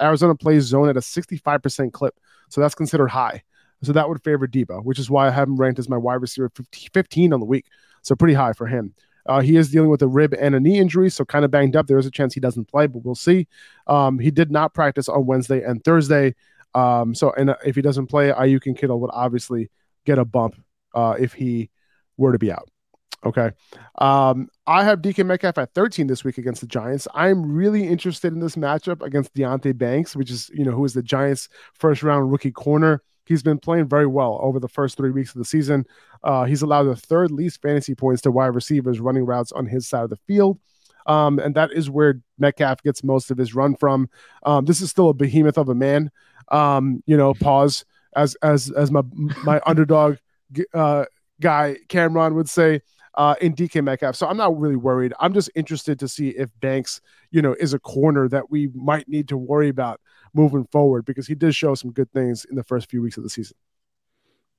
Arizona 0.00 0.34
plays 0.34 0.64
zone 0.64 0.88
at 0.88 0.96
a 0.96 1.00
65% 1.00 1.92
clip, 1.92 2.18
so 2.48 2.60
that's 2.60 2.74
considered 2.74 3.08
high. 3.08 3.42
So 3.82 3.92
that 3.92 4.08
would 4.08 4.22
favor 4.24 4.46
Deebo, 4.46 4.82
which 4.82 4.98
is 4.98 5.10
why 5.10 5.28
I 5.28 5.30
have 5.30 5.48
him 5.48 5.56
ranked 5.56 5.78
as 5.78 5.90
my 5.90 5.98
wide 5.98 6.22
receiver 6.22 6.50
15 6.72 7.32
on 7.32 7.40
the 7.40 7.46
week. 7.46 7.66
So 8.00 8.14
pretty 8.14 8.34
high 8.34 8.54
for 8.54 8.66
him. 8.66 8.94
Uh, 9.26 9.40
he 9.40 9.56
is 9.56 9.70
dealing 9.70 9.90
with 9.90 10.02
a 10.02 10.06
rib 10.06 10.34
and 10.38 10.54
a 10.54 10.60
knee 10.60 10.78
injury, 10.78 11.10
so 11.10 11.24
kind 11.24 11.44
of 11.44 11.50
banged 11.50 11.76
up. 11.76 11.86
There 11.86 11.98
is 11.98 12.06
a 12.06 12.10
chance 12.10 12.34
he 12.34 12.40
doesn't 12.40 12.66
play, 12.66 12.86
but 12.86 13.04
we'll 13.04 13.14
see. 13.14 13.46
Um, 13.86 14.18
he 14.18 14.30
did 14.30 14.50
not 14.50 14.74
practice 14.74 15.08
on 15.08 15.26
Wednesday 15.26 15.62
and 15.62 15.82
Thursday. 15.82 16.34
Um, 16.74 17.14
so, 17.14 17.32
and 17.32 17.50
uh, 17.50 17.56
if 17.64 17.76
he 17.76 17.82
doesn't 17.82 18.06
play, 18.06 18.30
Aiyuk 18.30 18.66
and 18.66 18.76
Kittle 18.76 19.00
would 19.00 19.10
obviously 19.12 19.70
get 20.04 20.18
a 20.18 20.24
bump 20.24 20.60
uh, 20.94 21.16
if 21.18 21.32
he 21.32 21.70
were 22.16 22.32
to 22.32 22.38
be 22.38 22.52
out. 22.52 22.68
Okay. 23.24 23.50
Um, 23.98 24.48
I 24.66 24.84
have 24.84 25.00
DK 25.00 25.24
Metcalf 25.24 25.56
at 25.56 25.72
13 25.74 26.06
this 26.06 26.24
week 26.24 26.36
against 26.36 26.60
the 26.60 26.66
Giants. 26.66 27.08
I'm 27.14 27.54
really 27.54 27.86
interested 27.86 28.32
in 28.32 28.40
this 28.40 28.56
matchup 28.56 29.02
against 29.02 29.34
Deonte 29.34 29.76
Banks, 29.78 30.14
which 30.14 30.30
is, 30.30 30.50
you 30.52 30.64
know, 30.64 30.72
who 30.72 30.84
is 30.84 30.92
the 30.92 31.02
Giants' 31.02 31.48
first 31.74 32.02
round 32.02 32.30
rookie 32.30 32.50
corner. 32.50 33.02
He's 33.26 33.42
been 33.42 33.58
playing 33.58 33.88
very 33.88 34.06
well 34.06 34.38
over 34.42 34.60
the 34.60 34.68
first 34.68 34.98
three 34.98 35.10
weeks 35.10 35.30
of 35.30 35.38
the 35.38 35.46
season. 35.46 35.86
Uh, 36.22 36.44
he's 36.44 36.60
allowed 36.60 36.84
the 36.84 36.96
third 36.96 37.30
least 37.30 37.62
fantasy 37.62 37.94
points 37.94 38.20
to 38.22 38.30
wide 38.30 38.54
receivers 38.54 39.00
running 39.00 39.24
routes 39.24 39.52
on 39.52 39.64
his 39.64 39.88
side 39.88 40.04
of 40.04 40.10
the 40.10 40.18
field. 40.26 40.58
Um, 41.06 41.38
and 41.38 41.54
that 41.54 41.72
is 41.72 41.90
where 41.90 42.20
Metcalf 42.38 42.82
gets 42.82 43.04
most 43.04 43.30
of 43.30 43.38
his 43.38 43.54
run 43.54 43.76
from. 43.76 44.08
Um, 44.44 44.64
this 44.64 44.80
is 44.80 44.90
still 44.90 45.10
a 45.10 45.14
behemoth 45.14 45.58
of 45.58 45.68
a 45.68 45.74
man. 45.74 46.10
Um, 46.50 47.02
you 47.06 47.16
know, 47.16 47.34
pause 47.34 47.84
as 48.16 48.34
as 48.36 48.70
as 48.70 48.90
my 48.90 49.02
my 49.44 49.60
underdog 49.66 50.16
uh, 50.72 51.04
guy 51.40 51.76
Cameron 51.88 52.34
would 52.34 52.48
say 52.48 52.80
uh, 53.14 53.34
in 53.40 53.54
DK 53.54 53.82
Metcalf. 53.82 54.16
So 54.16 54.26
I'm 54.26 54.36
not 54.36 54.58
really 54.58 54.76
worried. 54.76 55.12
I'm 55.20 55.32
just 55.32 55.50
interested 55.54 55.98
to 56.00 56.08
see 56.08 56.30
if 56.30 56.50
Banks, 56.60 57.00
you 57.30 57.42
know, 57.42 57.54
is 57.58 57.74
a 57.74 57.78
corner 57.78 58.28
that 58.28 58.50
we 58.50 58.68
might 58.74 59.08
need 59.08 59.28
to 59.28 59.36
worry 59.36 59.68
about 59.68 60.00
moving 60.32 60.66
forward 60.72 61.04
because 61.04 61.26
he 61.26 61.34
did 61.34 61.54
show 61.54 61.74
some 61.74 61.92
good 61.92 62.10
things 62.12 62.44
in 62.44 62.56
the 62.56 62.64
first 62.64 62.90
few 62.90 63.00
weeks 63.00 63.16
of 63.16 63.22
the 63.22 63.30
season. 63.30 63.56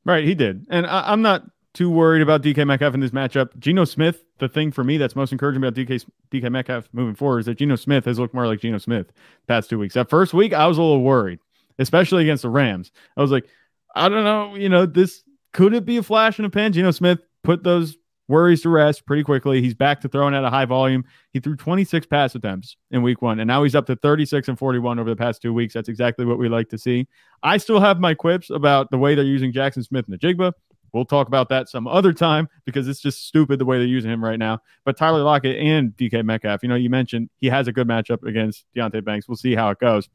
Right, 0.05 0.23
he 0.23 0.35
did, 0.35 0.67
and 0.69 0.85
I, 0.85 1.11
am 1.11 1.23
not 1.23 1.43
too 1.75 1.91
worried 1.91 2.21
about 2.21 2.41
DK 2.41 2.65
Metcalf 2.65 2.93
in 2.93 2.99
this 3.01 3.11
matchup. 3.11 3.57
Geno 3.59 3.85
Smith, 3.85 4.23
the 4.39 4.47
thing 4.49 4.71
for 4.71 4.83
me 4.83 4.97
that's 4.97 5.15
most 5.15 5.31
encouraging 5.31 5.61
about 5.61 5.75
DK 5.75 6.05
DK 6.31 6.51
Metcalf 6.51 6.89
moving 6.93 7.13
forward 7.13 7.39
is 7.39 7.45
that 7.45 7.57
Geno 7.57 7.75
Smith 7.75 8.05
has 8.05 8.17
looked 8.17 8.33
more 8.33 8.47
like 8.47 8.61
Geno 8.61 8.77
Smith 8.77 9.11
past 9.47 9.69
two 9.69 9.77
weeks. 9.77 9.93
That 9.93 10.09
first 10.09 10.33
week, 10.33 10.53
I 10.53 10.65
was 10.65 10.77
a 10.77 10.81
little 10.81 11.03
worried, 11.03 11.39
especially 11.77 12.23
against 12.23 12.43
the 12.43 12.49
Rams. 12.49 12.91
I 13.15 13.21
was 13.21 13.31
like, 13.31 13.47
I 13.95 14.09
don't 14.09 14.23
know, 14.23 14.55
you 14.55 14.69
know, 14.69 14.85
this 14.85 15.23
could 15.53 15.73
it 15.73 15.85
be 15.85 15.97
a 15.97 16.03
flash 16.03 16.39
in 16.39 16.45
a 16.45 16.49
pan? 16.49 16.73
Geno 16.73 16.91
Smith 16.91 17.19
put 17.43 17.63
those 17.63 17.97
worries 18.27 18.61
to 18.63 18.69
rest 18.69 19.05
pretty 19.05 19.23
quickly. 19.23 19.61
He's 19.61 19.73
back 19.73 20.01
to 20.01 20.09
throwing 20.09 20.33
at 20.33 20.43
a 20.43 20.49
high 20.49 20.65
volume. 20.65 21.05
He 21.31 21.39
threw 21.39 21.55
26 21.55 22.07
pass 22.07 22.35
attempts 22.35 22.77
in 22.91 23.03
week 23.03 23.21
one, 23.21 23.39
and 23.39 23.47
now 23.47 23.63
he's 23.63 23.75
up 23.75 23.85
to 23.87 23.95
36 23.95 24.47
and 24.47 24.57
41 24.57 24.99
over 24.99 25.09
the 25.09 25.15
past 25.15 25.41
two 25.41 25.53
weeks. 25.53 25.73
That's 25.73 25.89
exactly 25.89 26.25
what 26.25 26.39
we 26.39 26.49
like 26.49 26.69
to 26.69 26.77
see. 26.77 27.07
I 27.43 27.57
still 27.57 27.79
have 27.79 27.99
my 27.99 28.13
quips 28.13 28.49
about 28.49 28.89
the 28.91 28.97
way 28.97 29.15
they're 29.15 29.23
using 29.23 29.51
Jackson 29.51 29.83
Smith-Njigba. 29.83 30.53
We'll 30.95 31.03
talk 31.03 31.27
about 31.27 31.49
that 31.49 31.67
some 31.67 31.87
other 31.87 32.13
time 32.13 32.47
because 32.63 32.87
it's 32.87 33.01
just 33.01 33.27
stupid 33.27 33.59
the 33.59 33.65
way 33.65 33.77
they're 33.77 33.85
using 33.85 34.09
him 34.09 34.23
right 34.23 34.39
now. 34.39 34.61
But 34.85 34.95
Tyler 34.95 35.23
Lockett 35.23 35.57
and 35.57 35.91
DK 35.97 36.23
Metcalf, 36.23 36.63
you 36.63 36.69
know, 36.69 36.75
you 36.75 36.89
mentioned 36.89 37.29
he 37.35 37.47
has 37.47 37.67
a 37.67 37.73
good 37.73 37.85
matchup 37.85 38.23
against 38.23 38.65
Deonte 38.73 39.03
Banks. 39.03 39.27
We'll 39.27 39.35
see 39.35 39.55
how 39.55 39.71
it 39.71 39.79
goes. 39.79 40.07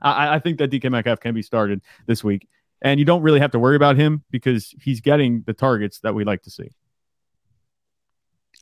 I, 0.00 0.36
I 0.36 0.38
think 0.38 0.56
that 0.58 0.70
DK 0.70 0.90
Metcalf 0.90 1.20
can 1.20 1.34
be 1.34 1.42
started 1.42 1.82
this 2.06 2.24
week. 2.24 2.48
And 2.80 2.98
you 2.98 3.04
don't 3.04 3.20
really 3.20 3.40
have 3.40 3.50
to 3.50 3.58
worry 3.58 3.76
about 3.76 3.96
him 3.96 4.24
because 4.30 4.74
he's 4.80 5.02
getting 5.02 5.42
the 5.46 5.52
targets 5.52 6.00
that 6.00 6.14
we 6.14 6.24
like 6.24 6.42
to 6.44 6.50
see. 6.50 6.70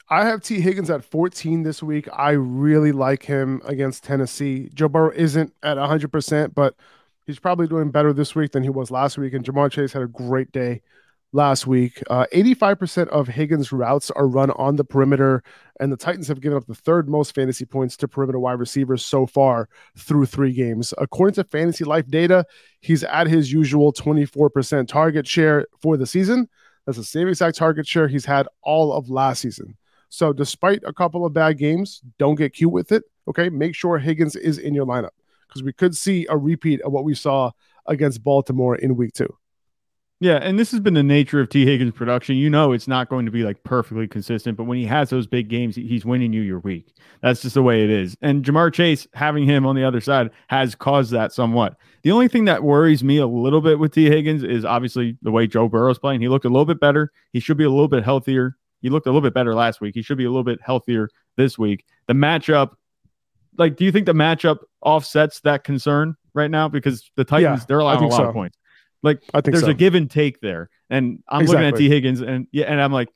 I 0.08 0.25
have 0.25 0.42
T. 0.42 0.61
Higgins 0.61 0.90
at 0.90 1.04
14 1.04 1.62
this 1.62 1.84
week. 1.84 2.08
I 2.12 2.32
really 2.32 2.90
like 2.90 3.23
him 3.23 3.62
against 3.64 4.02
Tennessee. 4.02 4.70
Joe 4.75 4.88
Burrow 4.88 5.12
isn't 5.14 5.54
at 5.62 5.76
100%, 5.76 6.52
but 6.52 6.75
he's 7.26 7.38
probably 7.38 7.68
doing 7.68 7.92
better 7.92 8.12
this 8.12 8.34
week 8.34 8.50
than 8.50 8.64
he 8.64 8.70
was 8.70 8.90
last 8.90 9.18
week. 9.18 9.34
And 9.34 9.44
Ja'Marr 9.44 9.70
Chase 9.70 9.92
had 9.92 10.02
a 10.02 10.08
great 10.08 10.50
day 10.50 10.82
last 11.35 11.67
week. 11.67 12.00
Uh, 12.09 12.26
85% 12.33 13.09
of 13.09 13.26
Higgins' 13.26 13.73
routes 13.73 14.11
are 14.12 14.29
run 14.29 14.53
on 14.53 14.76
the 14.76 14.85
perimeter, 14.85 15.43
and 15.81 15.93
the 15.93 15.97
Titans 15.97 16.29
have 16.29 16.41
given 16.41 16.57
up 16.57 16.67
the 16.67 16.76
third 16.76 17.09
most 17.09 17.35
fantasy 17.35 17.64
points 17.64 17.97
to 17.99 18.09
perimeter 18.09 18.38
wide 18.38 18.61
receivers 18.61 19.05
so 19.05 19.26
far 19.26 19.69
through 19.99 20.26
three 20.26 20.53
games. 20.53 20.95
According 20.97 21.35
to 21.35 21.45
Fantasy 21.45 21.85
Life 21.85 22.07
data, 22.07 22.47
he's 22.81 23.03
at 23.03 23.26
his 23.26 23.53
usual 23.53 23.93
24% 23.93 24.87
target 24.87 25.26
share 25.26 25.67
for 25.83 25.97
the 25.97 26.07
season. 26.07 26.49
That's 26.87 26.99
the 26.99 27.05
same 27.05 27.26
exact 27.26 27.57
target 27.57 27.87
share 27.87 28.07
he's 28.07 28.25
had 28.25 28.47
all 28.62 28.93
of 28.93 29.11
last 29.11 29.41
season. 29.41 29.76
So, 30.11 30.33
despite 30.33 30.83
a 30.87 30.93
couple 30.93 31.26
of 31.26 31.33
bad 31.33 31.59
games, 31.59 32.00
don't 32.19 32.37
get 32.37 32.55
cute 32.55 32.71
with 32.71 32.93
it. 32.93 33.03
Okay. 33.26 33.49
Make 33.49 33.75
sure 33.75 33.99
Higgins 33.99 34.37
is 34.37 34.59
in 34.59 34.73
your 34.73 34.87
lineup 34.87 35.11
because 35.49 35.64
we 35.64 35.73
could 35.73 35.97
see 35.97 36.26
a 36.29 36.37
repeat 36.37 36.81
of 36.83 36.93
what 36.93 37.05
we 37.05 37.14
saw 37.14 37.50
against 37.87 38.23
Baltimore 38.23 38.76
in 38.76 38.97
week 38.97 39.14
two. 39.14 39.35
Yeah, 40.21 40.37
and 40.37 40.59
this 40.59 40.71
has 40.71 40.80
been 40.80 40.94
the 40.94 41.02
nature 41.02 41.40
of 41.40 41.49
T. 41.49 41.66
Higgins' 41.66 41.92
production. 41.92 42.37
You 42.37 42.49
know, 42.49 42.73
it's 42.73 42.87
not 42.88 43.09
going 43.09 43.26
to 43.26 43.33
be 43.33 43.42
like 43.42 43.62
perfectly 43.64 44.06
consistent, 44.06 44.56
but 44.56 44.64
when 44.64 44.78
he 44.78 44.87
has 44.87 45.11
those 45.11 45.26
big 45.26 45.49
games, 45.49 45.75
he's 45.75 46.04
winning 46.04 46.33
you 46.33 46.40
your 46.40 46.61
week. 46.61 46.94
That's 47.21 47.42
just 47.42 47.54
the 47.54 47.62
way 47.62 47.83
it 47.83 47.90
is. 47.90 48.16
And 48.23 48.44
Ja'Marr 48.44 48.73
Chase 48.73 49.09
having 49.12 49.44
him 49.44 49.66
on 49.66 49.75
the 49.75 49.85
other 49.85 50.00
side 50.00 50.30
has 50.49 50.75
caused 50.75 51.11
that 51.12 51.33
somewhat. 51.33 51.76
The 52.04 52.12
only 52.12 52.28
thing 52.28 52.44
that 52.44 52.62
worries 52.62 53.02
me 53.02 53.18
a 53.18 53.26
little 53.26 53.61
bit 53.61 53.78
with 53.78 53.92
T. 53.92 54.09
Higgins 54.09 54.44
is 54.44 54.64
obviously 54.64 55.18
the 55.23 55.33
way 55.33 55.47
Joe 55.47 55.68
Burrow's 55.68 55.99
playing. 55.99 56.21
He 56.21 56.28
looked 56.28 56.44
a 56.44 56.49
little 56.49 56.64
bit 56.64 56.80
better. 56.80 57.11
He 57.33 57.40
should 57.40 57.56
be 57.56 57.64
a 57.64 57.71
little 57.71 57.88
bit 57.88 58.04
healthier. 58.04 58.56
He 58.80 58.90
looked 58.90 59.06
a 59.06 59.11
little 59.11 59.21
bit 59.21 59.35
better 59.35 59.54
last 59.54 59.80
week. 59.80 59.94
He 59.94 60.02
should 60.02 60.18
be 60.18 60.25
a 60.25 60.30
little 60.30 60.44
bit 60.44 60.61
healthier 60.62 61.09
this 61.37 61.59
week. 61.59 61.85
The 62.06 62.14
matchup, 62.14 62.73
like, 63.59 63.76
do 63.76 63.85
you 63.85 63.90
think 63.90 64.06
the 64.06 64.12
matchup 64.12 64.59
offsets 64.80 65.40
that 65.40 65.64
concern 65.64 66.16
right 66.35 66.50
now? 66.50 66.68
Because 66.68 67.11
the 67.16 67.25
Titans, 67.25 67.61
yeah, 67.61 67.64
they're 67.66 67.80
allowing 67.80 68.04
a 68.04 68.09
lot 68.09 68.16
so. 68.18 68.25
of 68.25 68.33
points. 68.33 68.56
Like 69.04 69.23
I 69.32 69.40
think 69.40 69.52
there's 69.52 69.66
so. 69.66 69.70
a 69.70 69.75
give 69.75 69.94
and 69.94 70.11
take 70.11 70.40
there. 70.40 70.70
And 70.90 71.23
I'm 71.28 71.42
exactly. 71.42 71.64
looking 71.64 71.75
at 71.75 71.78
T. 71.78 71.88
Higgins 71.88 72.20
and 72.20 72.46
yeah, 72.50 72.64
and 72.64 72.80
I'm 72.80 72.92
like, 72.92 73.11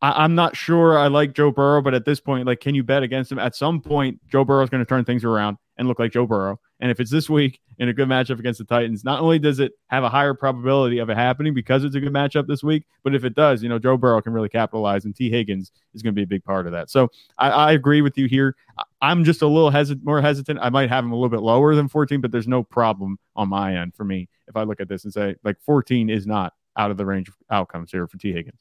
I, 0.00 0.24
am 0.24 0.34
not 0.34 0.56
sure 0.56 0.98
I 0.98 1.08
like 1.08 1.34
Joe 1.34 1.50
Burrow, 1.50 1.82
but 1.82 1.94
at 1.94 2.04
this 2.04 2.20
point, 2.20 2.46
like, 2.46 2.60
can 2.60 2.74
you 2.74 2.82
bet 2.82 3.02
against 3.02 3.32
him? 3.32 3.38
At 3.38 3.56
some 3.56 3.80
point, 3.80 4.20
Joe 4.28 4.44
Burrow 4.44 4.62
is 4.62 4.70
going 4.70 4.82
to 4.82 4.88
turn 4.88 5.04
things 5.04 5.24
around 5.24 5.56
and 5.76 5.88
look 5.88 5.98
like 5.98 6.12
Joe 6.12 6.26
Burrow. 6.26 6.60
And 6.84 6.90
if 6.90 7.00
it's 7.00 7.10
this 7.10 7.30
week 7.30 7.62
in 7.78 7.88
a 7.88 7.94
good 7.94 8.08
matchup 8.08 8.38
against 8.38 8.58
the 8.58 8.66
Titans, 8.66 9.04
not 9.04 9.20
only 9.20 9.38
does 9.38 9.58
it 9.58 9.72
have 9.86 10.04
a 10.04 10.08
higher 10.10 10.34
probability 10.34 10.98
of 10.98 11.08
it 11.08 11.16
happening 11.16 11.54
because 11.54 11.82
it's 11.82 11.94
a 11.94 12.00
good 12.00 12.12
matchup 12.12 12.46
this 12.46 12.62
week, 12.62 12.84
but 13.02 13.14
if 13.14 13.24
it 13.24 13.34
does, 13.34 13.62
you 13.62 13.70
know, 13.70 13.78
Joe 13.78 13.96
Burrow 13.96 14.20
can 14.20 14.34
really 14.34 14.50
capitalize, 14.50 15.06
and 15.06 15.16
T. 15.16 15.30
Higgins 15.30 15.72
is 15.94 16.02
going 16.02 16.12
to 16.12 16.14
be 16.14 16.24
a 16.24 16.26
big 16.26 16.44
part 16.44 16.66
of 16.66 16.72
that. 16.72 16.90
So 16.90 17.10
I, 17.38 17.48
I 17.48 17.72
agree 17.72 18.02
with 18.02 18.18
you 18.18 18.26
here. 18.26 18.54
I'm 19.00 19.24
just 19.24 19.40
a 19.40 19.46
little 19.46 19.72
more 20.02 20.20
hesitant. 20.20 20.58
I 20.60 20.68
might 20.68 20.90
have 20.90 21.06
him 21.06 21.12
a 21.12 21.14
little 21.14 21.30
bit 21.30 21.40
lower 21.40 21.74
than 21.74 21.88
14, 21.88 22.20
but 22.20 22.30
there's 22.30 22.46
no 22.46 22.62
problem 22.62 23.18
on 23.34 23.48
my 23.48 23.78
end 23.78 23.94
for 23.94 24.04
me 24.04 24.28
if 24.46 24.54
I 24.54 24.64
look 24.64 24.78
at 24.78 24.86
this 24.86 25.04
and 25.04 25.12
say 25.14 25.36
like 25.42 25.56
14 25.62 26.10
is 26.10 26.26
not 26.26 26.52
out 26.76 26.90
of 26.90 26.98
the 26.98 27.06
range 27.06 27.28
of 27.28 27.34
outcomes 27.50 27.92
here 27.92 28.06
for 28.06 28.18
T. 28.18 28.30
Higgins. 28.30 28.60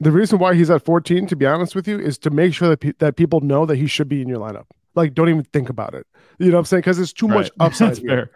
The 0.00 0.10
reason 0.10 0.40
why 0.40 0.56
he's 0.56 0.68
at 0.68 0.84
14, 0.84 1.28
to 1.28 1.36
be 1.36 1.46
honest 1.46 1.76
with 1.76 1.86
you, 1.86 2.00
is 2.00 2.18
to 2.18 2.30
make 2.30 2.54
sure 2.54 2.70
that, 2.70 2.80
pe- 2.80 2.92
that 2.98 3.14
people 3.14 3.40
know 3.40 3.66
that 3.66 3.76
he 3.76 3.86
should 3.86 4.08
be 4.08 4.20
in 4.20 4.28
your 4.28 4.40
lineup. 4.40 4.66
Like, 4.96 5.14
don't 5.14 5.28
even 5.28 5.44
think 5.44 5.68
about 5.68 5.94
it. 5.94 6.06
You 6.38 6.46
know 6.46 6.54
what 6.54 6.60
I'm 6.60 6.64
saying? 6.64 6.80
Because 6.80 6.96
there's 6.96 7.12
too 7.12 7.28
right. 7.28 7.36
much 7.38 7.50
upside 7.60 7.98
here. 7.98 8.30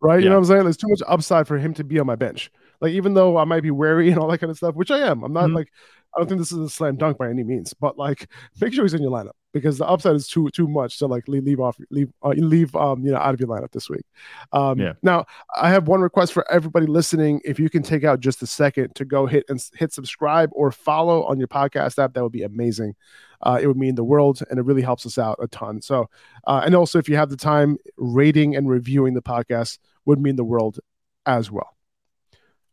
Right? 0.00 0.16
Yeah. 0.16 0.24
You 0.24 0.28
know 0.30 0.36
what 0.36 0.40
I'm 0.40 0.44
saying? 0.46 0.62
There's 0.64 0.76
too 0.76 0.88
much 0.88 1.02
upside 1.06 1.46
for 1.46 1.58
him 1.58 1.74
to 1.74 1.84
be 1.84 1.98
on 1.98 2.06
my 2.06 2.16
bench. 2.16 2.50
Like, 2.80 2.92
even 2.92 3.14
though 3.14 3.38
I 3.38 3.44
might 3.44 3.62
be 3.62 3.70
wary 3.70 4.08
and 4.10 4.18
all 4.18 4.28
that 4.28 4.38
kind 4.38 4.50
of 4.50 4.56
stuff, 4.56 4.74
which 4.74 4.90
I 4.90 4.98
am, 4.98 5.22
I'm 5.22 5.32
not 5.32 5.44
mm-hmm. 5.44 5.54
like, 5.56 5.72
I 6.16 6.20
don't 6.20 6.28
think 6.28 6.40
this 6.40 6.52
is 6.52 6.58
a 6.58 6.68
slam 6.68 6.96
dunk 6.96 7.18
by 7.18 7.28
any 7.28 7.44
means, 7.44 7.74
but 7.74 7.98
like, 7.98 8.30
make 8.60 8.72
sure 8.72 8.84
he's 8.84 8.94
in 8.94 9.02
your 9.02 9.10
lineup 9.10 9.32
because 9.56 9.78
the 9.78 9.86
upside 9.86 10.14
is 10.14 10.28
too 10.28 10.50
too 10.50 10.68
much 10.68 10.98
to 10.98 11.06
like 11.06 11.26
leave, 11.28 11.44
leave 11.44 11.60
off 11.60 11.78
leave 11.90 12.12
uh, 12.22 12.30
leave 12.36 12.76
um 12.76 13.02
you 13.04 13.10
know 13.10 13.16
out 13.16 13.32
of 13.32 13.40
your 13.40 13.48
lineup 13.48 13.70
this 13.72 13.88
week. 13.88 14.04
Um, 14.52 14.78
yeah. 14.78 14.92
Now 15.02 15.24
I 15.56 15.70
have 15.70 15.88
one 15.88 16.00
request 16.00 16.32
for 16.32 16.50
everybody 16.50 16.86
listening. 16.86 17.40
If 17.44 17.58
you 17.58 17.70
can 17.70 17.82
take 17.82 18.04
out 18.04 18.20
just 18.20 18.42
a 18.42 18.46
second 18.46 18.94
to 18.96 19.04
go 19.04 19.26
hit 19.26 19.44
and 19.48 19.62
hit 19.74 19.92
subscribe 19.92 20.50
or 20.52 20.70
follow 20.70 21.24
on 21.24 21.38
your 21.38 21.48
podcast 21.48 21.98
app, 21.98 22.14
that 22.14 22.22
would 22.22 22.32
be 22.32 22.42
amazing. 22.42 22.94
Uh, 23.42 23.58
it 23.60 23.66
would 23.66 23.76
mean 23.76 23.94
the 23.94 24.04
world 24.04 24.40
and 24.50 24.58
it 24.58 24.62
really 24.62 24.82
helps 24.82 25.06
us 25.06 25.18
out 25.18 25.38
a 25.42 25.48
ton. 25.48 25.80
So, 25.82 26.08
uh, 26.46 26.62
and 26.64 26.74
also 26.74 26.98
if 26.98 27.08
you 27.08 27.16
have 27.16 27.30
the 27.30 27.36
time, 27.36 27.76
rating 27.96 28.56
and 28.56 28.68
reviewing 28.68 29.14
the 29.14 29.22
podcast 29.22 29.78
would 30.04 30.20
mean 30.20 30.36
the 30.36 30.44
world 30.44 30.80
as 31.26 31.50
well. 31.50 31.76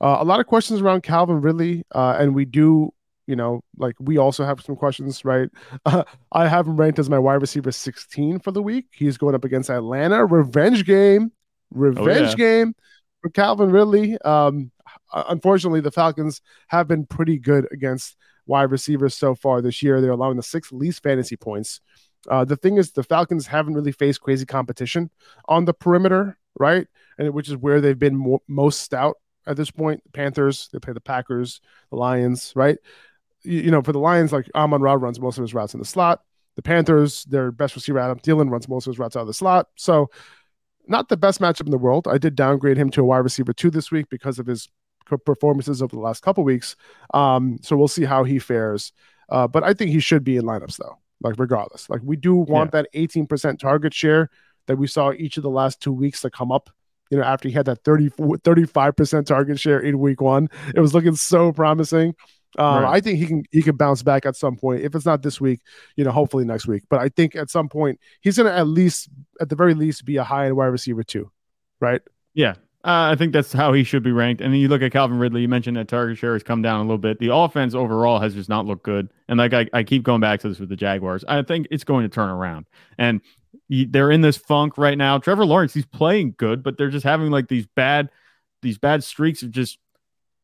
Uh, 0.02 0.18
a 0.20 0.26
lot 0.26 0.42
of 0.42 0.48
questions 0.48 0.82
around 0.82 1.02
Calvin 1.02 1.40
Ridley, 1.40 1.86
uh, 1.96 2.18
and 2.20 2.36
we 2.36 2.44
do 2.44 2.94
you 3.28 3.36
know, 3.36 3.64
like 3.78 3.96
we 4.00 4.18
also 4.18 4.46
have 4.46 4.62
some 4.62 4.76
questions, 4.76 5.24
right? 5.24 5.50
Uh, 5.86 6.04
I 6.32 6.48
have 6.48 6.68
him 6.68 6.78
ranked 6.78 7.00
as 7.00 7.10
my 7.10 7.20
wide 7.20 7.42
receiver 7.42 7.72
16 7.72 8.40
for 8.40 8.52
the 8.52 8.62
week. 8.62 8.86
He's 8.92 9.18
going 9.18 9.36
up 9.36 9.46
against 9.46 9.70
Atlanta. 9.70 10.26
Revenge 10.26 10.86
game. 10.86 11.32
Revenge 11.72 12.08
oh, 12.08 12.30
yeah. 12.30 12.36
game 12.36 12.76
for 13.22 13.30
Calvin 13.30 13.72
Ridley. 13.72 14.18
Um, 14.20 14.72
unfortunately, 15.14 15.82
the 15.82 15.92
Falcons 15.92 16.42
have 16.68 16.88
been 16.88 17.06
pretty 17.06 17.40
good 17.40 17.68
against 17.72 18.16
wide 18.46 18.72
receivers 18.72 19.16
so 19.16 19.36
far 19.36 19.62
this 19.62 19.82
year. 19.82 20.02
They're 20.02 20.12
allowing 20.12 20.38
the 20.38 20.44
sixth 20.44 20.72
least 20.72 21.02
fantasy 21.02 21.38
points. 21.38 21.82
Uh, 22.30 22.46
the 22.46 22.56
thing 22.56 22.78
is, 22.78 22.92
the 22.92 23.04
Falcons 23.04 23.48
haven't 23.48 23.74
really 23.74 23.92
faced 23.92 24.22
crazy 24.22 24.46
competition 24.46 25.10
on 25.48 25.66
the 25.66 25.74
perimeter, 25.74 26.38
right? 26.58 26.88
And 27.18 27.34
which 27.34 27.50
is 27.50 27.58
where 27.58 27.82
they've 27.82 27.98
been 27.98 28.16
mo- 28.16 28.44
most 28.48 28.82
stout 28.82 29.18
at 29.46 29.58
this 29.58 29.72
point. 29.72 30.04
The 30.04 30.12
Panthers, 30.12 30.70
they 30.72 30.80
play 30.80 30.94
the 30.94 31.02
Packers, 31.02 31.62
the 31.90 31.98
Lions, 31.98 32.54
right? 32.56 32.78
You 33.44 33.72
know, 33.72 33.82
for 33.82 33.92
the 33.92 34.00
Lions, 34.00 34.32
like 34.32 34.50
Amon 34.56 34.82
Ra 34.82 34.94
runs 34.94 35.20
most 35.20 35.38
of 35.38 35.44
his 35.44 35.54
routes 35.54 35.74
in 35.74 35.80
the 35.80 35.86
slot. 35.86 36.22
The 36.56 36.62
Panthers, 36.62 37.24
their 37.26 37.52
best 37.52 37.76
receiver 37.76 38.00
Adam 38.00 38.20
Thielen 38.20 38.50
runs 38.50 38.70
most 38.70 38.88
of 38.88 38.92
his 38.92 39.00
routes 39.00 39.16
out 39.16 39.22
of 39.22 39.28
the 39.28 39.34
slot. 39.34 39.68
So, 39.76 40.10
not 40.88 41.10
the 41.10 41.18
best 41.18 41.40
matchup 41.40 41.66
in 41.66 41.72
the 41.72 41.78
world. 41.78 42.08
I 42.08 42.18
did 42.18 42.36
downgrade 42.36 42.78
him 42.78 42.90
to 42.92 43.02
a 43.02 43.06
wide 43.06 43.20
receiver 43.20 43.54
two 43.54 43.70
this 43.72 43.90
week 43.90 44.10
because 44.10 44.38
of 44.38 44.46
his 44.46 44.70
performances 45.26 45.82
over 45.82 45.96
the 45.96 46.02
last 46.02 46.24
couple 46.24 46.44
weeks. 46.44 46.76
Um, 47.14 47.60
so 47.62 47.76
we'll 47.76 47.88
see 47.88 48.06
how 48.06 48.24
he 48.24 48.40
fares. 48.40 48.92
Uh, 49.30 49.48
but 49.48 49.64
I 49.64 49.74
think 49.74 49.92
he 49.92 50.00
should 50.00 50.24
be 50.24 50.38
in 50.38 50.44
lineups 50.44 50.78
though. 50.78 50.98
Like 51.22 51.36
regardless, 51.38 51.90
like 51.90 52.02
we 52.04 52.18
do 52.18 52.36
want 52.36 52.72
yeah. 52.74 52.82
that 52.82 52.94
18% 52.94 53.58
target 53.58 53.94
share 53.94 54.30
that 54.68 54.78
we 54.78 54.88
saw 54.88 55.14
each 55.14 55.38
of 55.38 55.44
the 55.44 55.50
last 55.50 55.82
two 55.82 55.94
weeks 55.94 56.22
to 56.22 56.30
come 56.30 56.52
up. 56.52 56.70
You 57.10 57.18
know, 57.18 57.24
after 57.24 57.48
he 57.48 57.54
had 57.54 57.66
that 57.68 57.84
30, 57.84 58.10
35% 58.10 59.26
target 59.26 59.60
share 59.60 59.80
in 59.80 60.00
week 60.00 60.20
one, 60.20 60.50
it 60.76 60.80
was 60.80 60.94
looking 60.94 61.16
so 61.16 61.54
promising. 61.54 62.16
Um, 62.58 62.84
right. 62.84 62.96
I 62.96 63.02
think 63.02 63.20
he 63.20 63.26
can 63.26 63.44
he 63.52 63.62
can 63.62 63.76
bounce 63.76 64.04
back 64.04 64.26
at 64.26 64.36
some 64.36 64.56
point. 64.56 64.82
If 64.82 64.96
it's 64.96 65.06
not 65.06 65.24
this 65.24 65.42
week, 65.42 65.62
you 65.96 66.04
know, 66.04 66.12
hopefully 66.12 66.46
next 66.46 66.68
week. 66.68 66.84
But 66.90 67.00
I 67.02 67.10
think 67.10 67.36
at 67.36 67.50
some 67.50 67.70
point 67.70 68.00
he's 68.22 68.38
going 68.38 68.52
to 68.52 68.58
at 68.58 68.68
least, 68.68 69.10
at 69.42 69.50
the 69.50 69.56
very 69.56 69.74
least, 69.74 70.06
be 70.06 70.18
a 70.18 70.24
high 70.24 70.46
end 70.46 70.56
wide 70.56 70.68
receiver 70.68 71.04
too, 71.04 71.32
right? 71.80 72.02
Yeah, 72.34 72.56
uh, 72.86 73.12
I 73.12 73.16
think 73.16 73.32
that's 73.32 73.54
how 73.54 73.72
he 73.72 73.86
should 73.86 74.04
be 74.04 74.12
ranked. 74.12 74.42
And 74.42 74.54
then 74.54 74.60
you 74.60 74.68
look 74.68 74.82
at 74.82 74.92
Calvin 74.92 75.18
Ridley. 75.18 75.42
You 75.42 75.48
mentioned 75.48 75.78
that 75.78 75.88
target 75.88 76.18
share 76.18 76.34
has 76.34 76.44
come 76.44 76.62
down 76.62 76.80
a 76.80 76.84
little 76.84 76.98
bit. 76.98 77.18
The 77.18 77.34
offense 77.34 77.74
overall 77.74 78.20
has 78.20 78.34
just 78.34 78.50
not 78.50 78.66
looked 78.66 78.84
good. 78.84 79.10
And 79.30 79.40
like 79.40 79.54
I, 79.54 79.70
I 79.72 79.84
keep 79.84 80.04
going 80.04 80.20
back 80.20 80.42
to 80.42 80.50
this 80.50 80.60
with 80.60 80.68
the 80.68 80.76
Jaguars. 80.76 81.24
I 81.26 81.42
think 81.44 81.68
it's 81.72 81.86
going 81.86 82.04
to 82.04 82.14
turn 82.14 82.30
around. 82.30 82.66
And 82.98 83.22
they're 83.70 84.12
in 84.12 84.20
this 84.20 84.36
funk 84.36 84.78
right 84.78 84.98
now. 84.98 85.18
Trevor 85.18 85.46
Lawrence, 85.46 85.74
he's 85.74 85.86
playing 85.86 86.36
good, 86.38 86.62
but 86.62 86.78
they're 86.78 86.90
just 86.90 87.06
having 87.06 87.32
like 87.32 87.48
these 87.48 87.68
bad, 87.68 88.10
these 88.62 88.78
bad 88.78 89.02
streaks 89.02 89.44
of 89.44 89.52
just 89.52 89.80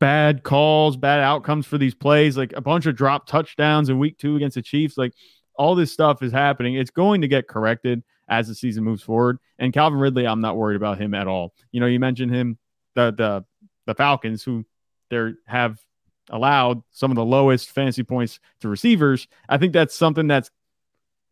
bad 0.00 0.42
calls, 0.42 0.96
bad 0.96 1.20
outcomes 1.20 1.66
for 1.66 1.78
these 1.78 1.94
plays, 1.94 2.36
like 2.36 2.52
a 2.56 2.60
bunch 2.60 2.86
of 2.86 2.96
drop 2.96 3.26
touchdowns 3.26 3.88
in 3.88 3.98
week 3.98 4.18
two 4.18 4.36
against 4.36 4.56
the 4.56 4.62
Chiefs. 4.62 4.98
Like 4.98 5.12
all 5.54 5.74
this 5.74 5.92
stuff 5.92 6.22
is 6.22 6.32
happening. 6.32 6.74
It's 6.74 6.90
going 6.90 7.20
to 7.20 7.28
get 7.28 7.46
corrected 7.46 8.02
as 8.28 8.48
the 8.48 8.54
season 8.54 8.82
moves 8.82 9.02
forward. 9.02 9.38
And 9.58 9.72
Calvin 9.72 10.00
Ridley, 10.00 10.26
I'm 10.26 10.40
not 10.40 10.56
worried 10.56 10.76
about 10.76 10.98
him 10.98 11.14
at 11.14 11.28
all. 11.28 11.54
You 11.70 11.80
know, 11.80 11.86
you 11.86 12.00
mentioned 12.00 12.34
him, 12.34 12.58
the 12.94 13.12
the 13.12 13.44
the 13.86 13.94
Falcons, 13.94 14.42
who 14.42 14.64
they 15.10 15.32
have 15.46 15.78
allowed 16.30 16.82
some 16.90 17.10
of 17.10 17.16
the 17.16 17.24
lowest 17.24 17.70
fantasy 17.70 18.02
points 18.02 18.40
to 18.60 18.68
receivers. 18.68 19.28
I 19.48 19.58
think 19.58 19.72
that's 19.72 19.94
something 19.94 20.26
that's 20.28 20.50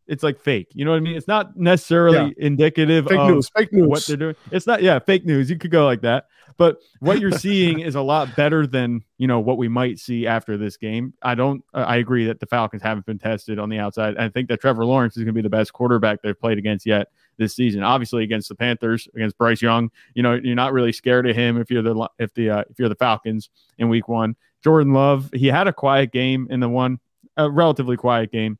it's 0.08 0.22
like 0.22 0.40
fake. 0.40 0.68
You 0.72 0.84
know 0.84 0.92
what 0.92 0.96
I 0.96 1.00
mean? 1.00 1.16
It's 1.16 1.28
not 1.28 1.56
necessarily 1.56 2.16
yeah. 2.16 2.46
indicative 2.46 3.06
fake 3.06 3.18
of 3.18 3.28
news, 3.28 3.50
fake 3.54 3.72
news. 3.72 3.86
what 3.86 4.06
they're 4.06 4.16
doing. 4.16 4.34
It's 4.50 4.66
not, 4.66 4.82
yeah, 4.82 4.98
fake 4.98 5.26
news. 5.26 5.50
You 5.50 5.58
could 5.58 5.70
go 5.70 5.84
like 5.84 6.00
that. 6.00 6.26
But 6.56 6.78
what 7.00 7.20
you're 7.20 7.30
seeing 7.38 7.80
is 7.80 7.94
a 7.94 8.00
lot 8.00 8.34
better 8.34 8.66
than, 8.66 9.04
you 9.18 9.26
know, 9.26 9.38
what 9.38 9.58
we 9.58 9.68
might 9.68 9.98
see 9.98 10.26
after 10.26 10.56
this 10.56 10.78
game. 10.78 11.12
I 11.22 11.34
don't, 11.34 11.62
I 11.74 11.96
agree 11.96 12.24
that 12.24 12.40
the 12.40 12.46
Falcons 12.46 12.82
haven't 12.82 13.06
been 13.06 13.18
tested 13.18 13.58
on 13.58 13.68
the 13.68 13.78
outside. 13.78 14.16
I 14.16 14.30
think 14.30 14.48
that 14.48 14.60
Trevor 14.60 14.84
Lawrence 14.86 15.16
is 15.16 15.24
going 15.24 15.34
to 15.34 15.38
be 15.38 15.42
the 15.42 15.50
best 15.50 15.74
quarterback 15.74 16.22
they've 16.22 16.38
played 16.38 16.58
against 16.58 16.86
yet 16.86 17.08
this 17.36 17.54
season. 17.54 17.82
Obviously 17.82 18.24
against 18.24 18.48
the 18.48 18.54
Panthers, 18.54 19.08
against 19.14 19.36
Bryce 19.36 19.60
Young, 19.60 19.90
you 20.14 20.22
know, 20.22 20.34
you're 20.34 20.56
not 20.56 20.72
really 20.72 20.92
scared 20.92 21.28
of 21.28 21.36
him 21.36 21.60
if 21.60 21.70
you're 21.70 21.82
the, 21.82 22.08
if 22.18 22.32
the, 22.32 22.50
uh, 22.50 22.64
if 22.70 22.78
you're 22.78 22.88
the 22.88 22.96
Falcons 22.96 23.50
in 23.76 23.90
week 23.90 24.08
one. 24.08 24.36
Jordan 24.64 24.92
Love, 24.92 25.30
he 25.34 25.46
had 25.46 25.68
a 25.68 25.72
quiet 25.72 26.10
game 26.12 26.48
in 26.50 26.58
the 26.58 26.68
one, 26.68 26.98
a 27.36 27.48
relatively 27.48 27.96
quiet 27.96 28.32
game 28.32 28.58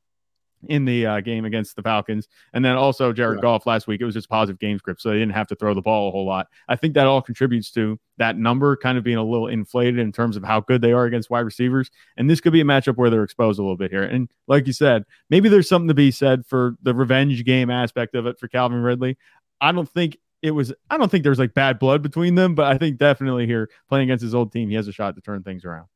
in 0.67 0.85
the 0.85 1.07
uh, 1.07 1.21
game 1.21 1.45
against 1.45 1.77
the 1.77 1.83
Falcons. 1.83 2.29
And 2.53 2.65
then 2.65 2.77
also 2.77 3.13
Jared 3.13 3.39
yeah. 3.39 3.43
Goff 3.43 3.67
last 3.67 3.87
week, 3.87 4.01
it 4.01 4.05
was 4.05 4.15
just 4.15 4.29
positive 4.29 4.59
game 4.59 4.79
script. 4.79 5.01
So 5.01 5.11
they 5.11 5.19
didn't 5.19 5.35
have 5.35 5.47
to 5.49 5.55
throw 5.55 5.75
the 5.75 5.83
ball 5.83 6.09
a 6.09 6.11
whole 6.11 6.27
lot. 6.27 6.49
I 6.69 6.77
think 6.77 6.95
that 6.95 7.07
all 7.07 7.23
contributes 7.23 7.71
to 7.73 7.99
that 8.17 8.37
number 8.37 8.77
kind 8.77 8.99
of 8.99 9.05
being 9.05 9.17
a 9.17 9.25
little 9.25 9.47
inflated 9.47 9.99
in 9.99 10.13
terms 10.13 10.37
of 10.37 10.45
how 10.45 10.61
good 10.61 10.83
they 10.83 10.93
are 10.93 11.05
against 11.05 11.31
wide 11.31 11.41
receivers. 11.41 11.91
And 12.17 12.29
this 12.29 12.41
could 12.41 12.53
be 12.53 12.61
a 12.61 12.65
matchup 12.65 12.97
where 12.97 13.11
they're 13.11 13.25
exposed 13.25 13.59
a 13.59 13.63
little 13.63 13.77
bit 13.77 13.91
here. 13.91 14.03
And 14.03 14.31
like 14.47 14.67
you 14.67 14.73
said, 14.73 15.05
maybe 15.31 15.49
there's 15.49 15.69
something 15.69 15.89
to 15.89 15.95
be 15.95 16.11
said 16.11 16.45
for 16.47 16.77
the 16.83 16.95
revenge 16.95 17.45
game 17.45 17.71
aspect 17.71 18.15
of 18.15 18.27
it 18.27 18.39
for 18.39 18.49
Calvin 18.49 18.83
Ridley. 18.83 19.17
I 19.61 19.73
don't 19.73 19.89
think 19.89 20.19
it 20.43 20.53
was 20.53 20.73
I 20.91 20.99
don't 20.99 21.11
think 21.11 21.25
there's 21.25 21.39
like 21.39 21.55
bad 21.55 21.79
blood 21.79 22.03
between 22.03 22.35
them, 22.35 22.55
but 22.55 22.67
I 22.67 22.79
think 22.79 22.99
definitely 22.99 23.47
here 23.47 23.71
playing 23.89 24.09
against 24.09 24.23
his 24.23 24.35
old 24.35 24.53
team, 24.53 24.69
he 24.69 24.77
has 24.77 24.89
a 24.89 24.93
shot 24.93 25.17
to 25.17 25.21
turn 25.21 25.43
things 25.43 25.65
around. 25.65 25.87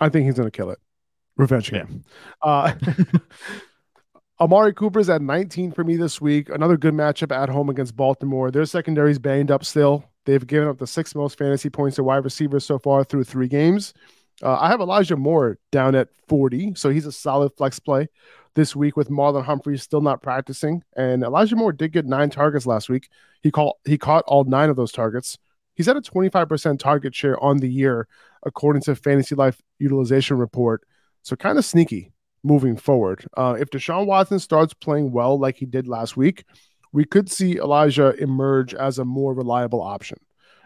I 0.00 0.08
think 0.08 0.26
he's 0.26 0.34
going 0.34 0.46
to 0.46 0.56
kill 0.56 0.70
it. 0.70 0.78
Revenge 1.36 1.70
game. 1.70 2.04
Yeah. 2.44 2.50
Uh, 2.50 2.74
Amari 4.40 4.74
Cooper's 4.74 5.08
at 5.08 5.22
19 5.22 5.72
for 5.72 5.82
me 5.82 5.96
this 5.96 6.20
week. 6.20 6.50
Another 6.50 6.76
good 6.76 6.92
matchup 6.92 7.34
at 7.34 7.48
home 7.48 7.70
against 7.70 7.96
Baltimore. 7.96 8.50
Their 8.50 8.66
secondary's 8.66 9.18
banged 9.18 9.50
up 9.50 9.64
still. 9.64 10.04
They've 10.26 10.46
given 10.46 10.68
up 10.68 10.78
the 10.78 10.86
sixth 10.86 11.14
most 11.14 11.38
fantasy 11.38 11.70
points 11.70 11.96
to 11.96 12.04
wide 12.04 12.24
receivers 12.24 12.64
so 12.64 12.78
far 12.78 13.04
through 13.04 13.24
three 13.24 13.48
games. 13.48 13.94
Uh, 14.42 14.58
I 14.60 14.68
have 14.68 14.80
Elijah 14.80 15.16
Moore 15.16 15.58
down 15.72 15.94
at 15.94 16.08
40, 16.28 16.74
so 16.74 16.90
he's 16.90 17.06
a 17.06 17.12
solid 17.12 17.52
flex 17.56 17.78
play 17.78 18.08
this 18.54 18.76
week 18.76 18.96
with 18.96 19.08
Marlon 19.08 19.44
Humphrey's 19.44 19.82
still 19.82 20.02
not 20.02 20.22
practicing. 20.22 20.82
And 20.96 21.22
Elijah 21.22 21.56
Moore 21.56 21.72
did 21.72 21.92
get 21.92 22.04
nine 22.04 22.28
targets 22.28 22.66
last 22.66 22.88
week. 22.90 23.08
He 23.42 23.50
caught 23.50 23.76
he 23.86 23.96
caught 23.96 24.24
all 24.26 24.44
nine 24.44 24.68
of 24.68 24.76
those 24.76 24.92
targets. 24.92 25.38
He's 25.74 25.88
at 25.88 25.96
a 25.96 26.00
25% 26.00 26.78
target 26.78 27.14
share 27.14 27.42
on 27.42 27.58
the 27.58 27.68
year, 27.68 28.08
according 28.44 28.82
to 28.82 28.96
Fantasy 28.96 29.34
Life 29.34 29.60
Utilization 29.78 30.38
Report. 30.38 30.82
So 31.26 31.34
kind 31.34 31.58
of 31.58 31.64
sneaky 31.64 32.12
moving 32.44 32.76
forward. 32.76 33.26
Uh, 33.36 33.56
if 33.58 33.68
Deshaun 33.70 34.06
Watson 34.06 34.38
starts 34.38 34.72
playing 34.72 35.10
well 35.10 35.36
like 35.36 35.56
he 35.56 35.66
did 35.66 35.88
last 35.88 36.16
week, 36.16 36.44
we 36.92 37.04
could 37.04 37.28
see 37.28 37.56
Elijah 37.56 38.14
emerge 38.22 38.74
as 38.74 39.00
a 39.00 39.04
more 39.04 39.34
reliable 39.34 39.82
option. 39.82 40.18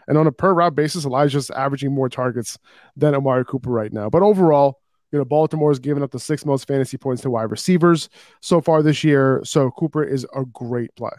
And 0.07 0.19
on 0.19 0.27
a 0.27 0.31
per 0.31 0.53
route 0.53 0.75
basis, 0.75 1.03
Elijah's 1.03 1.49
averaging 1.49 1.91
more 1.91 2.09
targets 2.09 2.59
than 2.95 3.15
Amari 3.15 3.43
Cooper 3.43 3.71
right 3.71 3.91
now. 3.91 4.07
But 4.07 4.21
overall, 4.21 4.79
you 5.11 5.17
know, 5.17 5.25
Baltimore 5.25 5.71
has 5.71 5.79
given 5.79 6.03
up 6.03 6.11
the 6.11 6.19
six 6.19 6.45
most 6.45 6.67
fantasy 6.67 6.95
points 6.95 7.23
to 7.23 7.31
wide 7.31 7.49
receivers 7.49 8.07
so 8.39 8.61
far 8.61 8.83
this 8.83 9.03
year. 9.03 9.41
So 9.43 9.71
Cooper 9.71 10.03
is 10.03 10.27
a 10.35 10.45
great 10.45 10.93
play. 10.95 11.09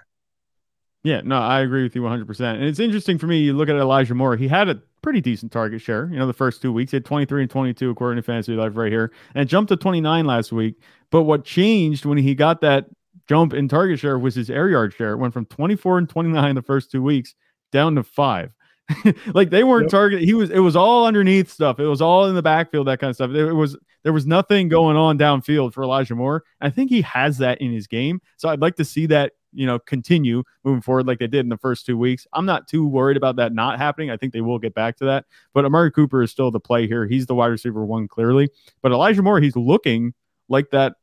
Yeah, 1.02 1.22
no, 1.24 1.36
I 1.38 1.62
agree 1.62 1.82
with 1.82 1.96
you 1.96 2.02
100%. 2.02 2.40
And 2.40 2.62
it's 2.62 2.78
interesting 2.78 3.18
for 3.18 3.26
me, 3.26 3.38
you 3.38 3.54
look 3.54 3.68
at 3.68 3.74
Elijah 3.74 4.14
Moore, 4.14 4.36
he 4.36 4.46
had 4.46 4.68
a 4.68 4.80
pretty 5.02 5.20
decent 5.20 5.52
target 5.52 5.80
share, 5.80 6.08
you 6.10 6.18
know, 6.18 6.26
the 6.26 6.32
first 6.32 6.62
two 6.62 6.72
weeks. 6.72 6.92
He 6.92 6.96
had 6.96 7.04
23 7.04 7.42
and 7.42 7.50
22 7.50 7.90
according 7.90 8.16
to 8.16 8.22
Fantasy 8.22 8.54
Life 8.54 8.76
right 8.76 8.92
here, 8.92 9.12
and 9.34 9.48
jumped 9.48 9.68
to 9.68 9.76
29 9.76 10.24
last 10.24 10.52
week. 10.52 10.76
But 11.10 11.24
what 11.24 11.44
changed 11.44 12.04
when 12.04 12.18
he 12.18 12.34
got 12.34 12.60
that 12.62 12.86
jump 13.28 13.52
in 13.52 13.68
target 13.68 13.98
share 13.98 14.18
was 14.18 14.34
his 14.34 14.50
air 14.50 14.68
yard 14.68 14.94
share. 14.94 15.12
It 15.12 15.18
went 15.18 15.34
from 15.34 15.46
24 15.46 15.98
and 15.98 16.08
29 16.08 16.54
the 16.54 16.62
first 16.62 16.90
two 16.90 17.02
weeks 17.02 17.34
down 17.70 17.94
to 17.96 18.02
five. 18.02 18.52
like 19.34 19.50
they 19.50 19.64
weren't 19.64 19.84
yep. 19.84 19.90
targeted. 19.90 20.24
He 20.24 20.34
was. 20.34 20.50
It 20.50 20.60
was 20.60 20.76
all 20.76 21.06
underneath 21.06 21.50
stuff. 21.50 21.78
It 21.78 21.86
was 21.86 22.00
all 22.00 22.26
in 22.26 22.34
the 22.34 22.42
backfield, 22.42 22.86
that 22.86 22.98
kind 22.98 23.10
of 23.10 23.16
stuff. 23.16 23.30
It 23.30 23.52
was. 23.52 23.76
There 24.02 24.12
was 24.12 24.26
nothing 24.26 24.68
going 24.68 24.96
on 24.96 25.18
downfield 25.18 25.72
for 25.72 25.82
Elijah 25.82 26.14
Moore. 26.14 26.42
I 26.60 26.70
think 26.70 26.90
he 26.90 27.02
has 27.02 27.38
that 27.38 27.60
in 27.60 27.72
his 27.72 27.86
game. 27.86 28.20
So 28.36 28.48
I'd 28.48 28.60
like 28.60 28.76
to 28.76 28.84
see 28.84 29.06
that 29.06 29.32
you 29.52 29.66
know 29.66 29.78
continue 29.78 30.42
moving 30.64 30.82
forward 30.82 31.06
like 31.06 31.18
they 31.18 31.26
did 31.26 31.40
in 31.40 31.48
the 31.48 31.58
first 31.58 31.86
two 31.86 31.96
weeks. 31.96 32.26
I'm 32.32 32.46
not 32.46 32.68
too 32.68 32.86
worried 32.86 33.16
about 33.16 33.36
that 33.36 33.52
not 33.52 33.78
happening. 33.78 34.10
I 34.10 34.16
think 34.16 34.32
they 34.32 34.40
will 34.40 34.58
get 34.58 34.74
back 34.74 34.96
to 34.98 35.04
that. 35.06 35.26
But 35.54 35.64
Amari 35.64 35.92
Cooper 35.92 36.22
is 36.22 36.30
still 36.30 36.50
the 36.50 36.60
play 36.60 36.86
here. 36.86 37.06
He's 37.06 37.26
the 37.26 37.34
wide 37.34 37.46
receiver 37.46 37.84
one 37.84 38.08
clearly. 38.08 38.48
But 38.82 38.92
Elijah 38.92 39.22
Moore, 39.22 39.40
he's 39.40 39.56
looking 39.56 40.14
like 40.48 40.70
that 40.70 40.94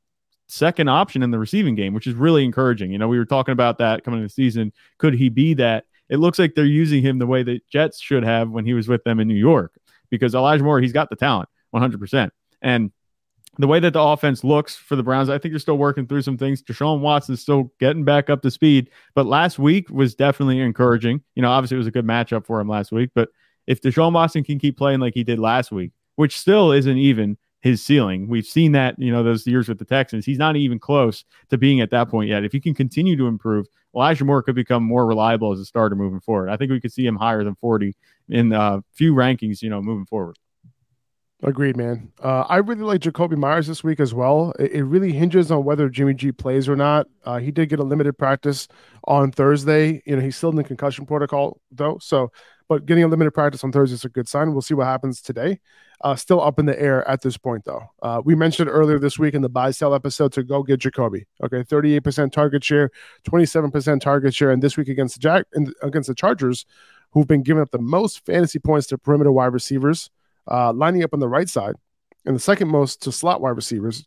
second 0.48 0.90
option 0.90 1.24
in 1.24 1.32
the 1.32 1.40
receiving 1.40 1.76
game, 1.76 1.94
which 1.94 2.08
is 2.08 2.16
really 2.16 2.44
encouraging. 2.44 2.92
You 2.92 2.98
know, 2.98 3.08
we 3.08 3.18
were 3.18 3.26
talking 3.26 3.54
about 3.54 3.78
that 3.78 4.04
coming 4.04 4.20
into 4.20 4.28
the 4.28 4.34
season. 4.34 4.74
Could 4.98 5.14
he 5.14 5.30
be 5.30 5.54
that? 5.56 5.86
It 6.10 6.18
looks 6.18 6.40
like 6.40 6.56
they're 6.56 6.66
using 6.66 7.04
him 7.04 7.20
the 7.20 7.28
way 7.28 7.44
that 7.44 7.68
Jets 7.70 8.00
should 8.00 8.24
have 8.24 8.50
when 8.50 8.66
he 8.66 8.74
was 8.74 8.88
with 8.88 9.04
them 9.04 9.20
in 9.20 9.28
New 9.28 9.36
York 9.36 9.74
because 10.10 10.34
Elijah 10.34 10.64
Moore, 10.64 10.82
he's 10.82 10.94
got 10.94 11.10
the 11.10 11.16
talent 11.16 11.50
100%. 11.74 12.32
And 12.62 12.92
the 13.58 13.68
way 13.68 13.80
that 13.80 13.94
the 13.94 14.02
offense 14.02 14.44
looks 14.44 14.76
for 14.76 14.96
the 14.96 15.04
Browns, 15.04 15.30
I 15.30 15.38
think 15.38 15.52
they're 15.52 15.60
still 15.60 15.78
working 15.78 16.08
through 16.08 16.22
some 16.22 16.38
things. 16.38 16.64
Deshaun 16.64 17.02
Watson's 17.02 17.42
still 17.42 17.74
getting 17.80 18.06
back 18.06 18.30
up 18.30 18.42
to 18.42 18.52
speed, 18.52 18.90
but 19.16 19.26
last 19.26 19.60
week 19.60 19.90
was 19.90 20.16
definitely 20.16 20.60
encouraging. 20.60 21.22
You 21.36 21.42
know, 21.42 21.52
obviously 21.52 21.76
it 21.76 21.80
was 21.80 21.88
a 21.88 21.92
good 21.92 22.06
matchup 22.06 22.46
for 22.46 22.60
him 22.60 22.70
last 22.70 22.92
week, 22.92 23.12
but 23.14 23.30
if 23.68 23.82
Deshaun 23.82 24.14
Watson 24.14 24.44
can 24.44 24.60
keep 24.60 24.78
playing 24.78 25.00
like 25.00 25.14
he 25.14 25.24
did 25.24 25.40
last 25.40 25.72
week, 25.72 25.92
which 26.16 26.40
still 26.40 26.72
isn't 26.72 26.98
even 26.98 27.38
his 27.62 27.84
ceiling, 27.84 28.28
we've 28.28 28.46
seen 28.46 28.72
that, 28.72 28.98
you 28.98 29.12
know, 29.12 29.24
those 29.24 29.46
years 29.46 29.68
with 29.68 29.80
the 29.80 29.86
Texans, 29.86 30.26
he's 30.26 30.38
not 30.38 30.56
even 30.56 30.80
close 30.80 31.26
to 31.50 31.58
being 31.58 31.82
at 31.82 31.92
that 31.92 32.10
point 32.10 32.30
yet. 32.30 32.44
If 32.44 32.52
he 32.52 32.60
can 32.60 32.74
continue 32.74 33.18
to 33.18 33.28
improve, 33.28 33.68
Elijah 33.94 34.26
Moore 34.26 34.44
could 34.44 34.56
become 34.56 34.84
more 34.84 35.06
reliable 35.06 35.52
as 35.52 35.60
a 35.60 35.66
starter 35.66 35.96
moving 35.96 36.22
forward. 36.22 36.50
I 36.50 36.58
think 36.58 36.72
we 36.72 36.80
could 36.80 36.94
see 36.94 37.06
him 37.06 37.16
higher 37.16 37.44
than 37.44 37.56
40 37.56 37.96
in 38.30 38.54
a 38.54 38.60
uh, 38.60 38.82
few 38.94 39.14
rankings, 39.14 39.62
you 39.62 39.70
know, 39.70 39.82
moving 39.82 40.06
forward. 40.06 40.38
Agreed, 41.42 41.78
man. 41.78 42.12
Uh, 42.22 42.42
I 42.50 42.58
really 42.58 42.84
like 42.84 43.00
Jakobi 43.00 43.38
Meyers 43.38 43.68
this 43.68 43.82
week 43.82 44.02
as 44.02 44.14
well. 44.14 44.52
It, 44.60 44.74
it, 44.74 44.84
really 44.84 45.14
hinges 45.14 45.52
on 45.52 45.64
whether 45.64 45.88
Jimmy 45.88 46.14
G 46.14 46.34
plays 46.34 46.68
or 46.68 46.76
not. 46.76 47.08
Uh, 47.24 47.38
he 47.38 47.50
did 47.50 47.70
get 47.70 47.80
a 47.80 47.84
limited 47.84 48.18
practice 48.18 48.68
on 49.06 49.32
Thursday. 49.32 50.02
You 50.06 50.18
know, 50.18 50.22
he's 50.22 50.36
still 50.36 50.50
in 50.50 50.58
the 50.58 50.66
concussion 50.66 51.06
protocol 51.06 51.62
though. 51.72 51.98
So, 52.02 52.30
but 52.70 52.86
getting 52.86 53.04
a 53.04 53.08
limited 53.08 53.32
practice 53.32 53.64
on 53.64 53.72
Thursday 53.72 53.96
is 53.96 54.06
a 54.06 54.10
good 54.10 54.30
sign. 54.30 54.52
We'll 54.52 54.62
see 54.62 54.76
what 54.76 54.86
happens 54.86 55.22
today. 55.22 55.60
Uh, 56.02 56.16
still 56.16 56.40
up 56.40 56.60
in 56.60 56.68
the 56.68 56.80
air 56.80 57.06
at 57.10 57.22
this 57.22 57.36
point 57.36 57.66
though. 57.66 57.90
Uh, 58.02 58.22
we 58.24 58.36
mentioned 58.36 58.70
earlier 58.70 59.00
this 59.00 59.20
week 59.20 59.34
in 59.34 59.42
the 59.42 59.50
buy 59.50 59.72
sell 59.72 59.94
episode 59.94 60.32
to 60.34 60.44
go 60.44 60.62
get 60.64 60.80
Jakobi. 60.80 61.26
Okay, 61.44 61.64
38% 61.64 62.32
target 62.32 62.64
share, 62.64 62.92
27% 63.28 64.00
target 64.00 64.34
share, 64.34 64.52
and 64.52 64.62
this 64.62 64.78
week 64.78 64.88
against 64.88 65.16
the 65.16 65.20
Jack 65.20 65.48
against 65.82 66.08
the 66.08 66.16
Chargers, 66.16 66.66
who've 67.12 67.28
been 67.28 67.44
giving 67.44 67.62
up 67.62 67.72
the 67.72 67.80
most 67.80 68.24
fantasy 68.26 68.60
points 68.60 68.88
to 68.88 68.98
perimeter 68.98 69.32
wide 69.32 69.48
receivers 69.48 70.12
uh, 70.50 70.72
lining 70.72 71.04
up 71.04 71.14
on 71.14 71.20
the 71.20 71.28
right 71.28 71.50
side, 71.50 71.74
and 72.26 72.36
the 72.36 72.40
second 72.40 72.70
most 72.70 73.02
to 73.02 73.12
slot 73.12 73.42
wide 73.42 73.56
receivers. 73.58 74.06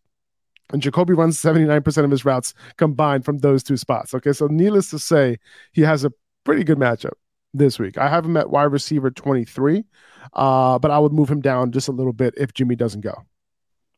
And 0.72 0.81
Jakobi 0.81 1.14
runs 1.14 1.38
79% 1.42 2.05
of 2.05 2.11
his 2.11 2.25
routes 2.25 2.55
combined 2.79 3.27
from 3.27 3.38
those 3.38 3.62
two 3.62 3.77
spots. 3.77 4.14
Okay, 4.14 4.33
so 4.33 4.46
needless 4.46 4.88
to 4.90 4.98
say, 4.98 5.38
he 5.72 5.83
has 5.83 6.05
a 6.05 6.12
pretty 6.44 6.64
good 6.64 6.79
matchup 6.79 7.12
this 7.54 7.78
week. 7.78 7.98
I 7.98 8.08
have 8.08 8.24
him 8.24 8.36
at 8.36 8.50
wide 8.50 8.64
receiver 8.64 9.10
23, 9.10 9.84
uh, 10.32 10.78
but 10.78 10.90
I 10.90 10.98
would 10.98 11.12
move 11.12 11.30
him 11.30 11.40
down 11.40 11.72
just 11.72 11.88
a 11.88 11.92
little 11.92 12.12
bit 12.12 12.34
if 12.36 12.52
Jimmy 12.54 12.76
doesn't 12.76 13.00
go. 13.00 13.24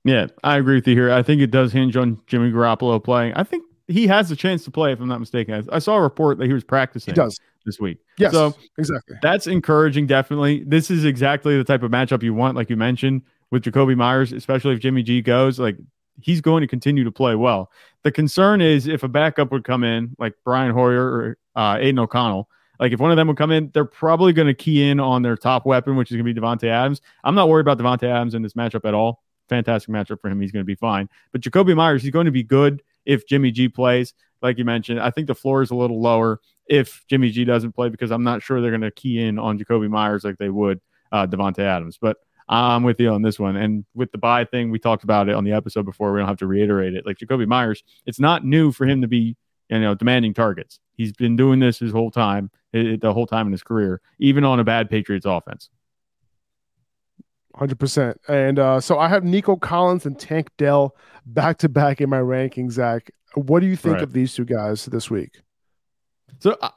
Yeah, 0.04 0.26
I 0.42 0.58
agree 0.58 0.76
with 0.76 0.86
you 0.86 0.94
here. 0.94 1.10
I 1.10 1.22
think 1.22 1.40
it 1.40 1.50
does 1.50 1.72
hinge 1.72 1.96
on 1.96 2.20
Jimmy 2.26 2.50
Garoppolo 2.50 3.02
playing. 3.02 3.32
I 3.34 3.42
think 3.42 3.64
he 3.88 4.06
has 4.06 4.30
a 4.30 4.36
chance 4.36 4.64
to 4.64 4.70
play, 4.70 4.92
if 4.92 5.00
I'm 5.00 5.08
not 5.08 5.20
mistaken. 5.20 5.66
I, 5.70 5.76
I 5.76 5.78
saw 5.78 5.96
a 5.96 6.02
report 6.02 6.38
that 6.38 6.46
he 6.46 6.52
was 6.52 6.64
practicing. 6.64 7.14
He 7.14 7.16
does 7.16 7.38
this 7.64 7.80
week. 7.80 7.98
Yes, 8.18 8.32
so 8.32 8.54
exactly. 8.78 9.16
That's 9.22 9.46
encouraging. 9.46 10.06
Definitely, 10.06 10.64
this 10.66 10.90
is 10.90 11.04
exactly 11.04 11.56
the 11.56 11.64
type 11.64 11.82
of 11.82 11.90
matchup 11.90 12.22
you 12.22 12.34
want, 12.34 12.56
like 12.56 12.68
you 12.68 12.76
mentioned 12.76 13.22
with 13.50 13.62
Jakobi 13.62 13.96
Meyers, 13.96 14.32
especially 14.32 14.74
if 14.74 14.80
Jimmy 14.80 15.02
G 15.02 15.22
goes. 15.22 15.58
Like 15.58 15.76
he's 16.20 16.40
going 16.40 16.60
to 16.60 16.66
continue 16.66 17.04
to 17.04 17.12
play 17.12 17.34
well. 17.34 17.70
The 18.02 18.12
concern 18.12 18.60
is 18.60 18.86
if 18.86 19.02
a 19.02 19.08
backup 19.08 19.50
would 19.52 19.64
come 19.64 19.84
in, 19.84 20.14
like 20.18 20.34
Brian 20.44 20.72
Hoyer 20.72 21.04
or 21.04 21.38
uh, 21.56 21.78
Aidan 21.80 22.00
O'Connell. 22.00 22.48
Like 22.80 22.92
if 22.92 23.00
one 23.00 23.10
of 23.10 23.16
them 23.16 23.28
would 23.28 23.36
come 23.36 23.50
in, 23.50 23.70
they're 23.72 23.84
probably 23.84 24.32
going 24.32 24.48
to 24.48 24.54
key 24.54 24.88
in 24.88 25.00
on 25.00 25.22
their 25.22 25.36
top 25.36 25.66
weapon, 25.66 25.96
which 25.96 26.10
is 26.10 26.16
going 26.16 26.26
to 26.26 26.34
be 26.34 26.38
Davante 26.38 26.68
Adams. 26.68 27.00
I'm 27.22 27.34
not 27.34 27.48
worried 27.48 27.66
about 27.66 27.78
Davante 27.78 28.08
Adams 28.08 28.34
in 28.34 28.42
this 28.42 28.54
matchup 28.54 28.84
at 28.84 28.94
all. 28.94 29.22
Fantastic 29.48 29.90
matchup 29.90 30.20
for 30.20 30.28
him. 30.28 30.40
He's 30.40 30.52
going 30.52 30.62
to 30.62 30.66
be 30.66 30.74
fine. 30.74 31.08
But 31.32 31.40
Jakobi 31.40 31.76
Meyers, 31.76 32.02
he's 32.02 32.10
going 32.10 32.26
to 32.26 32.32
be 32.32 32.42
good 32.42 32.82
if 33.04 33.26
Jimmy 33.26 33.50
G 33.50 33.68
plays. 33.68 34.14
Like 34.42 34.58
you 34.58 34.64
mentioned, 34.64 35.00
I 35.00 35.10
think 35.10 35.26
the 35.26 35.34
floor 35.34 35.62
is 35.62 35.70
a 35.70 35.74
little 35.74 36.00
lower 36.00 36.40
if 36.66 37.04
Jimmy 37.08 37.30
G 37.30 37.44
doesn't 37.44 37.72
play 37.72 37.88
because 37.88 38.10
I'm 38.10 38.24
not 38.24 38.42
sure 38.42 38.60
they're 38.60 38.70
going 38.70 38.80
to 38.80 38.90
key 38.90 39.22
in 39.22 39.38
on 39.38 39.58
Jakobi 39.58 39.88
Meyers 39.88 40.24
like 40.24 40.38
they 40.38 40.50
would 40.50 40.80
uh, 41.12 41.26
Davante 41.26 41.60
Adams. 41.60 41.98
But 42.00 42.18
I'm 42.48 42.82
with 42.82 43.00
you 43.00 43.10
on 43.10 43.22
this 43.22 43.38
one. 43.38 43.56
And 43.56 43.84
with 43.94 44.12
the 44.12 44.18
buy 44.18 44.44
thing, 44.44 44.70
we 44.70 44.78
talked 44.78 45.04
about 45.04 45.28
it 45.28 45.34
on 45.34 45.44
the 45.44 45.52
episode 45.52 45.84
before. 45.84 46.12
We 46.12 46.20
don't 46.20 46.28
have 46.28 46.38
to 46.38 46.46
reiterate 46.46 46.94
it. 46.94 47.06
Like 47.06 47.18
Jakobi 47.18 47.46
Meyers, 47.46 47.82
it's 48.06 48.20
not 48.20 48.44
new 48.44 48.70
for 48.70 48.86
him 48.86 49.00
to 49.00 49.08
be, 49.08 49.36
you 49.68 49.80
know, 49.80 49.94
demanding 49.94 50.34
targets. 50.34 50.78
He's 50.96 51.12
been 51.12 51.36
doing 51.36 51.60
this 51.60 51.78
his 51.78 51.92
whole 51.92 52.10
time, 52.10 52.50
it, 52.72 53.00
the 53.00 53.12
whole 53.12 53.26
time 53.26 53.46
in 53.46 53.52
his 53.52 53.62
career, 53.62 54.00
even 54.18 54.44
on 54.44 54.60
a 54.60 54.64
bad 54.64 54.88
Patriots 54.88 55.26
offense. 55.26 55.70
100%. 57.56 58.16
And 58.28 58.58
uh, 58.58 58.80
so 58.80 58.98
I 58.98 59.08
have 59.08 59.24
Nico 59.24 59.56
Collins 59.56 60.06
and 60.06 60.18
Tank 60.18 60.50
Dell 60.58 60.96
back 61.26 61.58
to 61.58 61.68
back 61.68 62.00
in 62.00 62.10
my 62.10 62.18
rankings, 62.18 62.72
Zach. 62.72 63.10
What 63.34 63.60
do 63.60 63.66
you 63.66 63.76
think 63.76 63.94
right. 63.94 64.02
of 64.02 64.12
these 64.12 64.34
two 64.34 64.44
guys 64.44 64.86
this 64.86 65.10
week? 65.10 65.40
So 66.40 66.56
uh, 66.60 66.70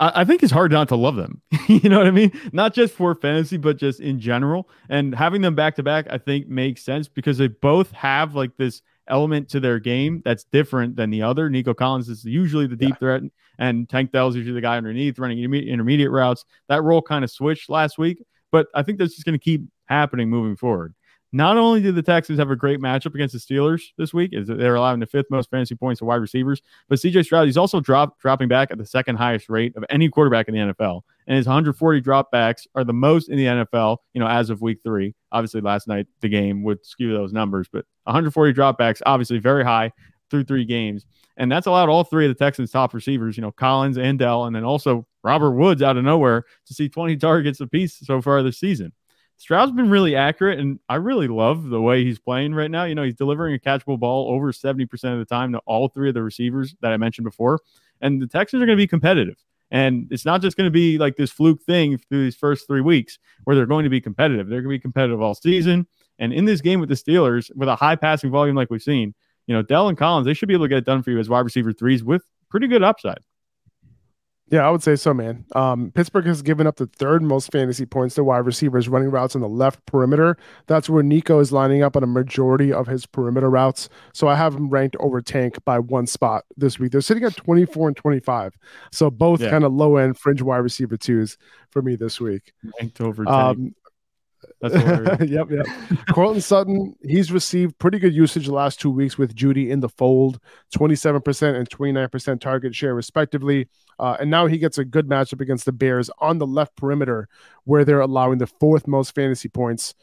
I 0.00 0.24
think 0.24 0.42
it's 0.42 0.52
hard 0.52 0.72
not 0.72 0.88
to 0.88 0.96
love 0.96 1.16
them. 1.16 1.40
you 1.68 1.88
know 1.88 1.98
what 1.98 2.06
I 2.06 2.10
mean? 2.10 2.32
Not 2.52 2.74
just 2.74 2.94
for 2.94 3.14
fantasy, 3.14 3.56
but 3.56 3.76
just 3.76 4.00
in 4.00 4.20
general. 4.20 4.68
And 4.88 5.14
having 5.14 5.42
them 5.42 5.54
back 5.54 5.76
to 5.76 5.82
back, 5.82 6.06
I 6.10 6.18
think 6.18 6.48
makes 6.48 6.82
sense 6.82 7.08
because 7.08 7.38
they 7.38 7.48
both 7.48 7.92
have 7.92 8.34
like 8.34 8.56
this 8.56 8.82
element 9.08 9.48
to 9.50 9.60
their 9.60 9.78
game 9.78 10.22
that's 10.24 10.44
different 10.44 10.96
than 10.96 11.10
the 11.10 11.22
other. 11.22 11.50
Nico 11.50 11.74
Collins 11.74 12.08
is 12.08 12.24
usually 12.24 12.66
the 12.66 12.76
deep 12.76 12.90
yeah. 12.90 12.96
threat, 12.96 13.22
and 13.58 13.88
Tank 13.88 14.12
Dell 14.12 14.28
is 14.28 14.36
usually 14.36 14.54
the 14.54 14.60
guy 14.60 14.76
underneath 14.76 15.18
running 15.18 15.38
intermediate 15.38 16.10
routes. 16.10 16.44
That 16.68 16.82
role 16.82 17.02
kind 17.02 17.24
of 17.24 17.30
switched 17.30 17.68
last 17.68 17.98
week, 17.98 18.22
but 18.50 18.68
I 18.74 18.82
think 18.82 18.98
that's 18.98 19.14
just 19.14 19.24
going 19.24 19.38
to 19.38 19.44
keep 19.44 19.62
happening 19.86 20.30
moving 20.30 20.56
forward. 20.56 20.94
Not 21.34 21.56
only 21.56 21.82
do 21.82 21.90
the 21.90 22.00
Texans 22.00 22.38
have 22.38 22.52
a 22.52 22.54
great 22.54 22.78
matchup 22.78 23.12
against 23.12 23.32
the 23.32 23.40
Steelers 23.40 23.86
this 23.98 24.14
week, 24.14 24.30
is 24.32 24.46
they're 24.46 24.76
allowing 24.76 25.00
the 25.00 25.06
fifth 25.06 25.26
most 25.30 25.50
fantasy 25.50 25.74
points 25.74 25.98
to 25.98 26.04
wide 26.04 26.20
receivers, 26.20 26.62
but 26.88 27.00
CJ 27.00 27.24
Stroud 27.24 27.48
is 27.48 27.56
also 27.56 27.80
drop, 27.80 28.20
dropping 28.20 28.46
back 28.46 28.70
at 28.70 28.78
the 28.78 28.86
second 28.86 29.16
highest 29.16 29.48
rate 29.48 29.74
of 29.74 29.84
any 29.90 30.08
quarterback 30.08 30.46
in 30.46 30.54
the 30.54 30.72
NFL, 30.72 31.00
and 31.26 31.36
his 31.36 31.44
140 31.44 32.00
dropbacks 32.02 32.68
are 32.76 32.84
the 32.84 32.92
most 32.92 33.30
in 33.30 33.36
the 33.36 33.46
NFL. 33.46 33.96
You 34.12 34.20
know, 34.20 34.28
as 34.28 34.48
of 34.48 34.62
week 34.62 34.78
three. 34.84 35.12
Obviously, 35.32 35.60
last 35.60 35.88
night 35.88 36.06
the 36.20 36.28
game 36.28 36.62
would 36.62 36.86
skew 36.86 37.12
those 37.12 37.32
numbers, 37.32 37.66
but 37.66 37.84
140 38.04 38.52
dropbacks, 38.52 39.02
obviously 39.04 39.38
very 39.40 39.64
high 39.64 39.90
through 40.30 40.44
three 40.44 40.64
games, 40.64 41.04
and 41.36 41.50
that's 41.50 41.66
allowed 41.66 41.88
all 41.88 42.04
three 42.04 42.26
of 42.26 42.30
the 42.30 42.44
Texans' 42.44 42.70
top 42.70 42.94
receivers, 42.94 43.36
you 43.36 43.40
know, 43.40 43.50
Collins 43.50 43.98
and 43.98 44.20
Dell, 44.20 44.44
and 44.44 44.54
then 44.54 44.62
also 44.62 45.04
Robert 45.24 45.50
Woods 45.50 45.82
out 45.82 45.96
of 45.96 46.04
nowhere 46.04 46.44
to 46.66 46.74
see 46.74 46.88
20 46.88 47.16
targets 47.16 47.58
apiece 47.58 47.98
so 48.04 48.22
far 48.22 48.40
this 48.44 48.60
season. 48.60 48.92
Stroud's 49.36 49.72
been 49.72 49.90
really 49.90 50.14
accurate, 50.16 50.58
and 50.58 50.78
I 50.88 50.96
really 50.96 51.28
love 51.28 51.68
the 51.68 51.80
way 51.80 52.04
he's 52.04 52.18
playing 52.18 52.54
right 52.54 52.70
now. 52.70 52.84
You 52.84 52.94
know, 52.94 53.02
he's 53.02 53.14
delivering 53.14 53.54
a 53.54 53.58
catchable 53.58 53.98
ball 53.98 54.30
over 54.30 54.52
70% 54.52 54.84
of 55.12 55.18
the 55.18 55.24
time 55.24 55.52
to 55.52 55.58
all 55.66 55.88
three 55.88 56.08
of 56.08 56.14
the 56.14 56.22
receivers 56.22 56.74
that 56.80 56.92
I 56.92 56.96
mentioned 56.96 57.24
before. 57.24 57.58
And 58.00 58.22
the 58.22 58.26
Texans 58.26 58.62
are 58.62 58.66
going 58.66 58.78
to 58.78 58.82
be 58.82 58.86
competitive. 58.86 59.36
And 59.70 60.06
it's 60.10 60.24
not 60.24 60.40
just 60.40 60.56
going 60.56 60.66
to 60.66 60.70
be 60.70 60.98
like 60.98 61.16
this 61.16 61.32
fluke 61.32 61.62
thing 61.62 61.98
through 61.98 62.24
these 62.24 62.36
first 62.36 62.66
three 62.66 62.80
weeks 62.80 63.18
where 63.42 63.56
they're 63.56 63.66
going 63.66 63.84
to 63.84 63.90
be 63.90 64.00
competitive. 64.00 64.46
They're 64.46 64.60
going 64.62 64.72
to 64.72 64.78
be 64.78 64.80
competitive 64.80 65.20
all 65.20 65.34
season. 65.34 65.86
And 66.18 66.32
in 66.32 66.44
this 66.44 66.60
game 66.60 66.78
with 66.78 66.88
the 66.88 66.94
Steelers, 66.94 67.50
with 67.56 67.68
a 67.68 67.74
high 67.74 67.96
passing 67.96 68.30
volume 68.30 68.54
like 68.54 68.70
we've 68.70 68.82
seen, 68.82 69.14
you 69.46 69.54
know, 69.54 69.62
Dell 69.62 69.88
and 69.88 69.98
Collins, 69.98 70.26
they 70.26 70.34
should 70.34 70.48
be 70.48 70.54
able 70.54 70.66
to 70.66 70.68
get 70.68 70.78
it 70.78 70.84
done 70.84 71.02
for 71.02 71.10
you 71.10 71.18
as 71.18 71.28
wide 71.28 71.40
receiver 71.40 71.72
threes 71.72 72.04
with 72.04 72.22
pretty 72.50 72.68
good 72.68 72.82
upside. 72.82 73.18
Yeah, 74.50 74.66
I 74.66 74.70
would 74.70 74.82
say 74.82 74.94
so, 74.96 75.14
man. 75.14 75.46
Um, 75.54 75.90
Pittsburgh 75.94 76.26
has 76.26 76.42
given 76.42 76.66
up 76.66 76.76
the 76.76 76.86
third 76.86 77.22
most 77.22 77.50
fantasy 77.50 77.86
points 77.86 78.14
to 78.16 78.24
wide 78.24 78.44
receivers 78.44 78.88
running 78.88 79.10
routes 79.10 79.34
on 79.34 79.40
the 79.40 79.48
left 79.48 79.84
perimeter. 79.86 80.36
That's 80.66 80.90
where 80.90 81.02
Nico 81.02 81.40
is 81.40 81.50
lining 81.50 81.82
up 81.82 81.96
on 81.96 82.02
a 82.02 82.06
majority 82.06 82.70
of 82.70 82.86
his 82.86 83.06
perimeter 83.06 83.48
routes. 83.48 83.88
So 84.12 84.28
I 84.28 84.34
have 84.34 84.54
him 84.54 84.68
ranked 84.68 84.96
over 85.00 85.22
Tank 85.22 85.56
by 85.64 85.78
one 85.78 86.06
spot 86.06 86.44
this 86.58 86.78
week. 86.78 86.92
They're 86.92 87.00
sitting 87.00 87.24
at 87.24 87.36
24 87.36 87.88
and 87.88 87.96
25. 87.96 88.54
So 88.92 89.10
both 89.10 89.40
yeah. 89.40 89.48
kind 89.48 89.64
of 89.64 89.72
low 89.72 89.96
end 89.96 90.18
fringe 90.18 90.42
wide 90.42 90.58
receiver 90.58 90.98
twos 90.98 91.38
for 91.70 91.80
me 91.80 91.96
this 91.96 92.20
week. 92.20 92.52
Ranked 92.80 93.00
over 93.00 93.24
Tank. 93.24 93.36
Um, 93.36 93.74
yep, 95.26 95.50
yep. 95.50 95.66
Courtland 96.10 96.42
Sutton, 96.42 96.94
he's 97.02 97.30
received 97.30 97.78
pretty 97.78 97.98
good 97.98 98.14
usage 98.14 98.46
the 98.46 98.54
last 98.54 98.80
two 98.80 98.90
weeks 98.90 99.18
with 99.18 99.34
Jeudy 99.34 99.68
in 99.70 99.80
the 99.80 99.88
fold, 99.88 100.38
27% 100.74 101.54
and 101.54 101.68
29% 101.68 102.40
target 102.40 102.74
share, 102.74 102.94
respectively. 102.94 103.68
Uh, 103.98 104.16
and 104.20 104.30
now 104.30 104.46
he 104.46 104.56
gets 104.58 104.78
a 104.78 104.84
good 104.84 105.06
matchup 105.06 105.40
against 105.40 105.66
the 105.66 105.72
Bears 105.72 106.10
on 106.18 106.38
the 106.38 106.46
left 106.46 106.76
perimeter, 106.76 107.28
where 107.64 107.84
they're 107.84 108.00
allowing 108.00 108.38
the 108.38 108.46
fourth 108.46 108.86
most 108.86 109.14
fantasy 109.14 109.48
points 109.48 109.94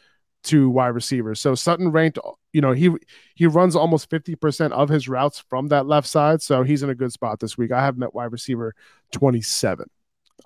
to 0.43 0.69
wide 0.69 0.89
receivers. 0.89 1.39
So 1.39 1.55
Sutton 1.55 1.91
ranked, 1.91 2.17
you 2.53 2.61
know, 2.61 2.71
he 2.71 2.91
he 3.35 3.45
runs 3.45 3.75
almost 3.75 4.09
50% 4.09 4.71
of 4.71 4.89
his 4.89 5.07
routes 5.07 5.43
from 5.49 5.67
that 5.67 5.85
left 5.85 6.07
side. 6.07 6.41
So 6.41 6.63
he's 6.63 6.83
in 6.83 6.89
a 6.89 6.95
good 6.95 7.11
spot 7.11 7.39
this 7.39 7.57
week. 7.57 7.71
I 7.71 7.83
have 7.83 7.97
met 7.97 8.13
wide 8.13 8.31
receiver 8.31 8.73
27. 9.11 9.85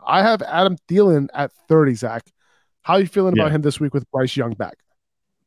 I 0.05 0.21
have 0.21 0.41
Adam 0.41 0.77
Thielen 0.89 1.27
at 1.33 1.51
30, 1.67 1.95
Zach. 1.95 2.23
How 2.85 2.93
are 2.93 2.99
you 2.99 3.07
feeling 3.07 3.35
yeah. 3.35 3.41
about 3.41 3.51
him 3.51 3.63
this 3.63 3.79
week 3.79 3.95
with 3.95 4.09
Bryce 4.11 4.37
Young 4.37 4.53
back? 4.53 4.77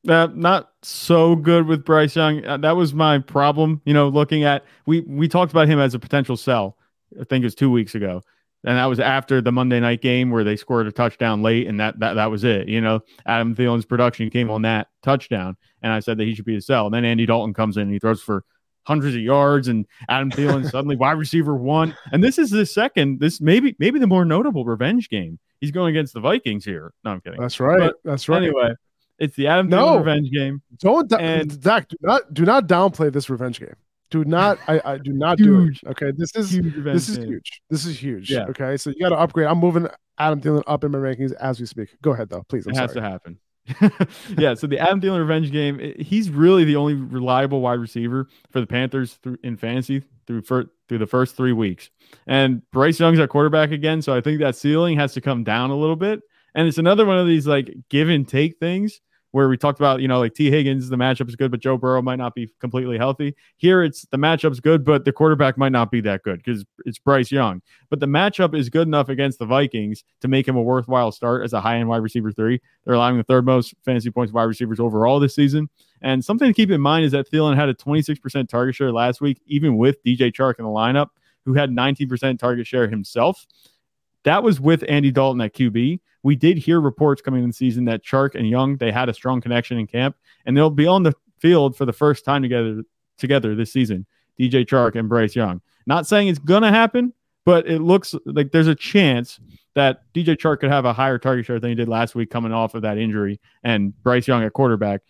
Uh, 0.08 0.26
not 0.34 0.72
so 0.82 1.36
good 1.36 1.68
with 1.68 1.84
Bryce 1.84 2.16
Young. 2.16 2.44
Uh, 2.44 2.56
that 2.56 2.74
was 2.74 2.92
my 2.92 3.20
problem. 3.20 3.80
You 3.84 3.94
know, 3.94 4.08
looking 4.08 4.42
at 4.42 4.64
we 4.86 5.02
we 5.02 5.28
talked 5.28 5.52
about 5.52 5.68
him 5.68 5.78
as 5.78 5.94
a 5.94 6.00
potential 6.00 6.36
sell. 6.36 6.76
I 7.18 7.22
think 7.22 7.44
it 7.44 7.46
was 7.46 7.54
two 7.54 7.70
weeks 7.70 7.94
ago, 7.94 8.24
and 8.64 8.76
that 8.76 8.86
was 8.86 8.98
after 8.98 9.40
the 9.40 9.52
Monday 9.52 9.78
night 9.78 10.02
game 10.02 10.32
where 10.32 10.42
they 10.42 10.56
scored 10.56 10.88
a 10.88 10.92
touchdown 10.92 11.40
late, 11.40 11.68
and 11.68 11.78
that 11.78 12.00
that 12.00 12.14
that 12.14 12.28
was 12.28 12.42
it. 12.42 12.66
You 12.66 12.80
know, 12.80 13.02
Adam 13.24 13.54
Thielen's 13.54 13.86
production 13.86 14.30
came 14.30 14.50
on 14.50 14.62
that 14.62 14.88
touchdown, 15.04 15.56
and 15.80 15.92
I 15.92 16.00
said 16.00 16.18
that 16.18 16.24
he 16.24 16.34
should 16.34 16.44
be 16.44 16.56
a 16.56 16.60
sell. 16.60 16.86
And 16.86 16.94
then 16.94 17.04
Andy 17.04 17.24
Dalton 17.24 17.54
comes 17.54 17.76
in 17.76 17.84
and 17.84 17.92
he 17.92 18.00
throws 18.00 18.20
for 18.20 18.42
hundreds 18.82 19.14
of 19.14 19.22
yards, 19.22 19.68
and 19.68 19.86
Adam 20.08 20.32
Thielen 20.32 20.68
suddenly 20.72 20.96
wide 20.96 21.12
receiver 21.12 21.54
one. 21.54 21.96
And 22.10 22.24
this 22.24 22.36
is 22.36 22.50
the 22.50 22.66
second. 22.66 23.20
This 23.20 23.40
maybe 23.40 23.76
maybe 23.78 24.00
the 24.00 24.08
more 24.08 24.24
notable 24.24 24.64
revenge 24.64 25.08
game 25.08 25.38
he's 25.60 25.70
going 25.70 25.90
against 25.94 26.14
the 26.14 26.20
Vikings 26.20 26.64
here. 26.64 26.92
No, 27.04 27.12
I'm 27.12 27.20
kidding. 27.20 27.40
That's 27.40 27.60
right. 27.60 27.78
But 27.78 27.96
That's 28.04 28.28
right. 28.28 28.42
Anyway, 28.42 28.74
it's 29.18 29.36
the 29.36 29.46
Adam 29.46 29.68
no. 29.68 29.86
Thielen 29.86 29.98
revenge 29.98 30.30
game. 30.30 30.62
Don't 30.78 31.12
and 31.12 31.62
Zach, 31.62 31.88
do 31.88 31.96
not 32.00 32.34
do 32.34 32.44
not 32.44 32.66
downplay 32.66 33.12
this 33.12 33.28
revenge 33.28 33.60
game. 33.60 33.74
Do 34.10 34.24
not 34.24 34.58
I, 34.68 34.80
I 34.84 34.98
do 34.98 35.12
not 35.12 35.38
huge, 35.38 35.80
do 35.80 35.88
it. 35.88 35.90
Okay. 35.90 36.12
This 36.16 36.34
is 36.34 36.58
this 36.58 37.08
is 37.08 37.18
game. 37.18 37.28
huge. 37.28 37.62
This 37.68 37.84
is 37.84 38.02
huge. 38.02 38.30
Yeah. 38.30 38.46
Okay. 38.46 38.76
So 38.76 38.90
you 38.90 38.96
gotta 39.00 39.16
upgrade. 39.16 39.46
I'm 39.46 39.58
moving 39.58 39.88
Adam 40.18 40.40
Thielen 40.40 40.62
up 40.66 40.84
in 40.84 40.92
my 40.92 40.98
rankings 40.98 41.32
as 41.34 41.60
we 41.60 41.66
speak. 41.66 41.90
Go 42.00 42.12
ahead 42.12 42.30
though, 42.30 42.44
please. 42.48 42.66
I'm 42.66 42.72
it 42.72 42.76
sorry. 42.76 42.86
has 42.86 42.94
to 42.94 43.02
happen. 43.02 43.38
yeah, 44.38 44.54
so 44.54 44.66
the 44.66 44.78
Adam 44.78 45.00
Thielen 45.00 45.18
revenge 45.18 45.50
game, 45.50 45.94
he's 45.98 46.30
really 46.30 46.64
the 46.64 46.76
only 46.76 46.94
reliable 46.94 47.60
wide 47.60 47.78
receiver 47.78 48.28
for 48.50 48.60
the 48.60 48.66
Panthers 48.66 49.14
through, 49.14 49.38
in 49.42 49.56
fantasy 49.56 50.02
through 50.26 50.42
for, 50.42 50.66
through 50.88 50.98
the 50.98 51.06
first 51.06 51.36
three 51.36 51.52
weeks. 51.52 51.90
And 52.26 52.62
Bryce 52.70 53.00
Young's 53.00 53.18
at 53.18 53.28
quarterback 53.28 53.70
again, 53.70 54.02
so 54.02 54.14
I 54.14 54.20
think 54.20 54.40
that 54.40 54.56
ceiling 54.56 54.98
has 54.98 55.12
to 55.14 55.20
come 55.20 55.44
down 55.44 55.70
a 55.70 55.76
little 55.76 55.96
bit. 55.96 56.20
And 56.54 56.66
it's 56.66 56.78
another 56.78 57.04
one 57.04 57.18
of 57.18 57.26
these 57.26 57.46
like 57.46 57.74
give 57.88 58.08
and 58.08 58.26
take 58.26 58.58
things 58.58 59.00
where 59.32 59.48
we 59.48 59.56
talked 59.56 59.78
about, 59.78 60.00
you 60.00 60.08
know, 60.08 60.18
like 60.18 60.34
T. 60.34 60.50
Higgins, 60.50 60.88
the 60.88 60.96
matchup 60.96 61.28
is 61.28 61.36
good, 61.36 61.50
but 61.50 61.60
Joe 61.60 61.76
Burrow 61.76 62.00
might 62.00 62.16
not 62.16 62.34
be 62.34 62.50
completely 62.60 62.96
healthy. 62.96 63.34
Here, 63.56 63.82
it's 63.82 64.06
the 64.10 64.16
matchup's 64.16 64.60
good, 64.60 64.84
but 64.84 65.04
the 65.04 65.12
quarterback 65.12 65.58
might 65.58 65.72
not 65.72 65.90
be 65.90 66.00
that 66.02 66.22
good 66.22 66.42
because 66.42 66.64
it's 66.86 66.98
Bryce 66.98 67.30
Young. 67.30 67.60
But 67.90 68.00
the 68.00 68.06
matchup 68.06 68.54
is 68.54 68.70
good 68.70 68.88
enough 68.88 69.08
against 69.08 69.38
the 69.38 69.46
Vikings 69.46 70.02
to 70.20 70.28
make 70.28 70.48
him 70.48 70.56
a 70.56 70.62
worthwhile 70.62 71.12
start 71.12 71.44
as 71.44 71.52
a 71.52 71.60
high 71.60 71.76
end 71.76 71.88
wide 71.88 72.02
receiver 72.02 72.32
three. 72.32 72.60
They're 72.84 72.94
allowing 72.94 73.18
the 73.18 73.24
third 73.24 73.44
most 73.44 73.74
fantasy 73.84 74.10
points 74.10 74.32
wide 74.32 74.44
receivers 74.44 74.80
overall 74.80 75.20
this 75.20 75.34
season. 75.34 75.68
And 76.00 76.24
something 76.24 76.48
to 76.48 76.54
keep 76.54 76.70
in 76.70 76.80
mind 76.80 77.04
is 77.04 77.12
that 77.12 77.30
Thielen 77.30 77.56
had 77.56 77.68
a 77.68 77.74
26% 77.74 78.48
target 78.48 78.74
share 78.74 78.92
last 78.92 79.20
week, 79.20 79.42
even 79.46 79.76
with 79.76 80.02
DJ 80.04 80.32
Chark 80.32 80.54
in 80.58 80.64
the 80.64 80.70
lineup, 80.70 81.08
who 81.44 81.54
had 81.54 81.70
19% 81.70 82.38
target 82.38 82.66
share 82.66 82.88
himself. 82.88 83.46
That 84.24 84.42
was 84.42 84.60
with 84.60 84.84
Andy 84.88 85.10
Dalton 85.10 85.40
at 85.40 85.54
QB. 85.54 86.00
We 86.22 86.36
did 86.36 86.58
hear 86.58 86.80
reports 86.80 87.22
coming 87.22 87.42
in 87.42 87.50
the 87.50 87.54
season 87.54 87.84
that 87.86 88.04
Chark 88.04 88.34
and 88.34 88.48
Young 88.48 88.76
they 88.76 88.90
had 88.90 89.08
a 89.08 89.14
strong 89.14 89.40
connection 89.40 89.78
in 89.78 89.86
camp, 89.86 90.16
and 90.46 90.56
they'll 90.56 90.70
be 90.70 90.86
on 90.86 91.02
the 91.02 91.14
field 91.38 91.76
for 91.76 91.84
the 91.84 91.92
first 91.92 92.24
time 92.24 92.42
together 92.42 92.82
together 93.16 93.54
this 93.54 93.72
season. 93.72 94.06
DJ 94.38 94.66
Chark 94.66 94.94
and 94.94 95.08
Bryce 95.08 95.34
Young. 95.34 95.60
Not 95.86 96.06
saying 96.06 96.28
it's 96.28 96.38
gonna 96.38 96.70
happen, 96.70 97.12
but 97.44 97.68
it 97.68 97.80
looks 97.80 98.14
like 98.26 98.52
there's 98.52 98.66
a 98.66 98.74
chance 98.74 99.40
that 99.74 100.02
DJ 100.12 100.36
Chark 100.36 100.60
could 100.60 100.70
have 100.70 100.84
a 100.84 100.92
higher 100.92 101.18
target 101.18 101.46
share 101.46 101.60
than 101.60 101.70
he 101.70 101.76
did 101.76 101.88
last 101.88 102.14
week 102.14 102.30
coming 102.30 102.52
off 102.52 102.74
of 102.74 102.82
that 102.82 102.98
injury, 102.98 103.40
and 103.62 104.00
Bryce 104.02 104.26
Young 104.26 104.42
at 104.42 104.52
quarterback. 104.52 105.02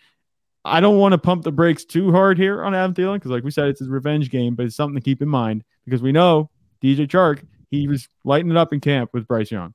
I 0.65 0.81
don't 0.81 0.99
want 0.99 1.13
to 1.13 1.19
pump 1.19 1.45
the 1.45 1.53
brakes 1.53 1.85
too 1.85 2.13
hard 2.13 2.37
here 2.37 2.63
on 2.63 2.75
Adam 2.75 2.93
Thielen 2.93 3.15
because, 3.15 3.31
like 3.31 3.45
we 3.45 3.51
said, 3.51 3.69
it's 3.69 3.81
his 3.81 3.89
revenge 3.89 4.29
game, 4.29 4.55
but 4.55 4.67
it's 4.67 4.77
something 4.77 4.97
to 4.97 5.01
keep 5.01 5.23
in 5.23 5.29
mind 5.29 5.65
because 5.85 6.03
we 6.03 6.13
know 6.13 6.51
DJ 6.83 7.09
Chark 7.09 7.43
he 7.71 7.89
was 7.89 8.09
lighting 8.25 8.51
it 8.51 8.57
up 8.57 8.73
in 8.73 8.81
camp 8.81 9.11
with 9.13 9.27
Bryce 9.27 9.51
Young. 9.51 9.75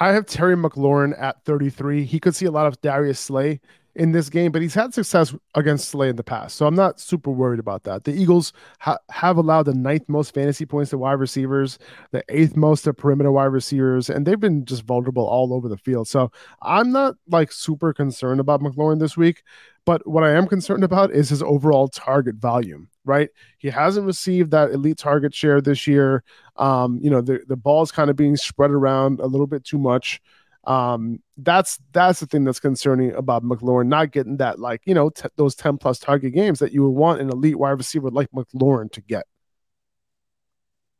I 0.00 0.12
have 0.12 0.24
Terry 0.24 0.56
McLaurin 0.56 1.14
at 1.20 1.44
33. 1.44 2.04
He 2.04 2.18
could 2.18 2.34
see 2.34 2.46
a 2.46 2.50
lot 2.50 2.66
of 2.66 2.80
Darius 2.80 3.20
Slay 3.20 3.60
in 3.94 4.12
this 4.12 4.30
game, 4.30 4.50
but 4.50 4.62
he's 4.62 4.72
had 4.72 4.94
success 4.94 5.34
against 5.54 5.88
Slay 5.88 6.08
in 6.08 6.16
the 6.16 6.22
past. 6.22 6.56
So 6.56 6.66
I'm 6.66 6.74
not 6.74 7.00
super 7.00 7.30
worried 7.30 7.58
about 7.60 7.82
that. 7.84 8.04
The 8.04 8.12
Eagles 8.12 8.52
ha- 8.78 8.98
have 9.10 9.36
allowed 9.36 9.64
the 9.64 9.74
ninth 9.74 10.08
most 10.08 10.32
fantasy 10.32 10.64
points 10.64 10.90
to 10.90 10.98
wide 10.98 11.14
receivers, 11.14 11.78
the 12.12 12.24
eighth 12.30 12.56
most 12.56 12.82
to 12.84 12.94
perimeter 12.94 13.30
wide 13.30 13.46
receivers, 13.46 14.08
and 14.08 14.26
they've 14.26 14.40
been 14.40 14.64
just 14.64 14.84
vulnerable 14.84 15.26
all 15.26 15.52
over 15.52 15.68
the 15.68 15.76
field. 15.76 16.08
So 16.08 16.30
I'm 16.62 16.92
not 16.92 17.16
like 17.28 17.52
super 17.52 17.92
concerned 17.92 18.40
about 18.40 18.62
McLaurin 18.62 19.00
this 19.00 19.16
week. 19.16 19.42
But 19.86 20.06
what 20.06 20.24
I 20.24 20.32
am 20.32 20.46
concerned 20.46 20.84
about 20.84 21.10
is 21.10 21.30
his 21.30 21.42
overall 21.42 21.88
target 21.88 22.36
volume, 22.36 22.88
right? 23.04 23.28
He 23.58 23.68
hasn't 23.68 24.06
received 24.06 24.50
that 24.52 24.70
elite 24.70 24.98
target 24.98 25.34
share 25.34 25.60
this 25.60 25.86
year. 25.86 26.22
Um, 26.56 26.98
you 27.02 27.10
know, 27.10 27.20
the, 27.20 27.40
the 27.46 27.56
ball's 27.56 27.92
kind 27.92 28.10
of 28.10 28.16
being 28.16 28.36
spread 28.36 28.70
around 28.70 29.20
a 29.20 29.26
little 29.26 29.46
bit 29.46 29.64
too 29.64 29.78
much. 29.78 30.20
Um, 30.64 31.22
that's 31.38 31.78
that's 31.92 32.20
the 32.20 32.26
thing 32.26 32.44
that's 32.44 32.60
concerning 32.60 33.14
about 33.14 33.42
McLaurin 33.42 33.86
not 33.86 34.12
getting 34.12 34.36
that 34.36 34.58
like 34.58 34.82
you 34.84 34.92
know 34.92 35.08
t- 35.08 35.28
those 35.36 35.54
ten 35.54 35.78
plus 35.78 35.98
target 35.98 36.34
games 36.34 36.58
that 36.58 36.72
you 36.72 36.82
would 36.82 36.98
want 36.98 37.20
an 37.20 37.30
elite 37.30 37.58
wide 37.58 37.70
receiver 37.70 38.10
like 38.10 38.30
McLaurin 38.32 38.92
to 38.92 39.00
get. 39.00 39.24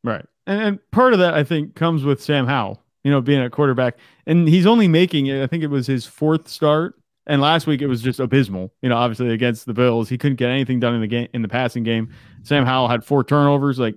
Right, 0.03 0.25
and, 0.47 0.63
and 0.63 0.91
part 0.93 1.13
of 1.13 1.19
that 1.19 1.35
I 1.35 1.45
think 1.45 1.75
comes 1.75 2.05
with 2.05 2.23
Sam 2.23 2.47
Howell, 2.47 2.83
you 3.05 3.11
know, 3.11 3.21
being 3.21 3.43
a 3.43 3.51
quarterback, 3.51 3.99
and 4.27 4.49
he's 4.49 4.67
only 4.67 4.89
making 4.89 5.27
it. 5.27 5.43
I 5.43 5.47
think 5.47 5.63
it 5.63 5.71
was 5.71 5.87
his 5.87 6.07
fourth 6.07 6.49
start 6.49 7.00
and 7.31 7.41
last 7.41 7.69
week 7.69 7.81
it 7.81 7.87
was 7.87 8.03
just 8.03 8.19
abysmal. 8.19 8.73
You 8.83 8.89
know, 8.89 8.97
obviously 8.97 9.31
against 9.31 9.65
the 9.65 9.73
Bills, 9.73 10.09
he 10.09 10.19
couldn't 10.19 10.37
get 10.37 10.51
anything 10.51 10.81
done 10.81 10.95
in 10.95 11.01
the 11.01 11.07
game 11.07 11.29
in 11.33 11.43
the 11.43 11.49
passing 11.49 11.85
game. 11.85 12.13
Sam 12.43 12.67
Howell 12.67 12.89
had 12.89 13.05
four 13.05 13.23
turnovers. 13.23 13.79
Like 13.79 13.95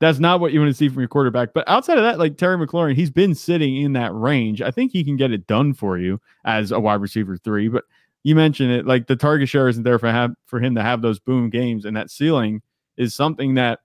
that's 0.00 0.18
not 0.18 0.40
what 0.40 0.52
you 0.52 0.60
want 0.60 0.70
to 0.70 0.74
see 0.74 0.88
from 0.88 1.00
your 1.00 1.08
quarterback. 1.08 1.52
But 1.52 1.68
outside 1.68 1.98
of 1.98 2.04
that, 2.04 2.18
like 2.18 2.38
Terry 2.38 2.56
McLaurin, 2.56 2.94
he's 2.94 3.10
been 3.10 3.34
sitting 3.34 3.76
in 3.76 3.92
that 3.92 4.14
range. 4.14 4.62
I 4.62 4.70
think 4.70 4.92
he 4.92 5.04
can 5.04 5.16
get 5.16 5.30
it 5.30 5.46
done 5.46 5.74
for 5.74 5.98
you 5.98 6.22
as 6.46 6.72
a 6.72 6.80
wide 6.80 7.02
receiver 7.02 7.36
three. 7.36 7.68
But 7.68 7.84
you 8.22 8.34
mentioned 8.34 8.72
it, 8.72 8.86
like 8.86 9.06
the 9.06 9.16
target 9.16 9.50
share 9.50 9.68
isn't 9.68 9.82
there 9.82 9.98
for 9.98 10.10
have 10.10 10.32
for 10.46 10.58
him 10.58 10.74
to 10.74 10.82
have 10.82 11.02
those 11.02 11.20
boom 11.20 11.50
games, 11.50 11.84
and 11.84 11.94
that 11.98 12.10
ceiling 12.10 12.62
is 12.96 13.14
something 13.14 13.54
that 13.54 13.80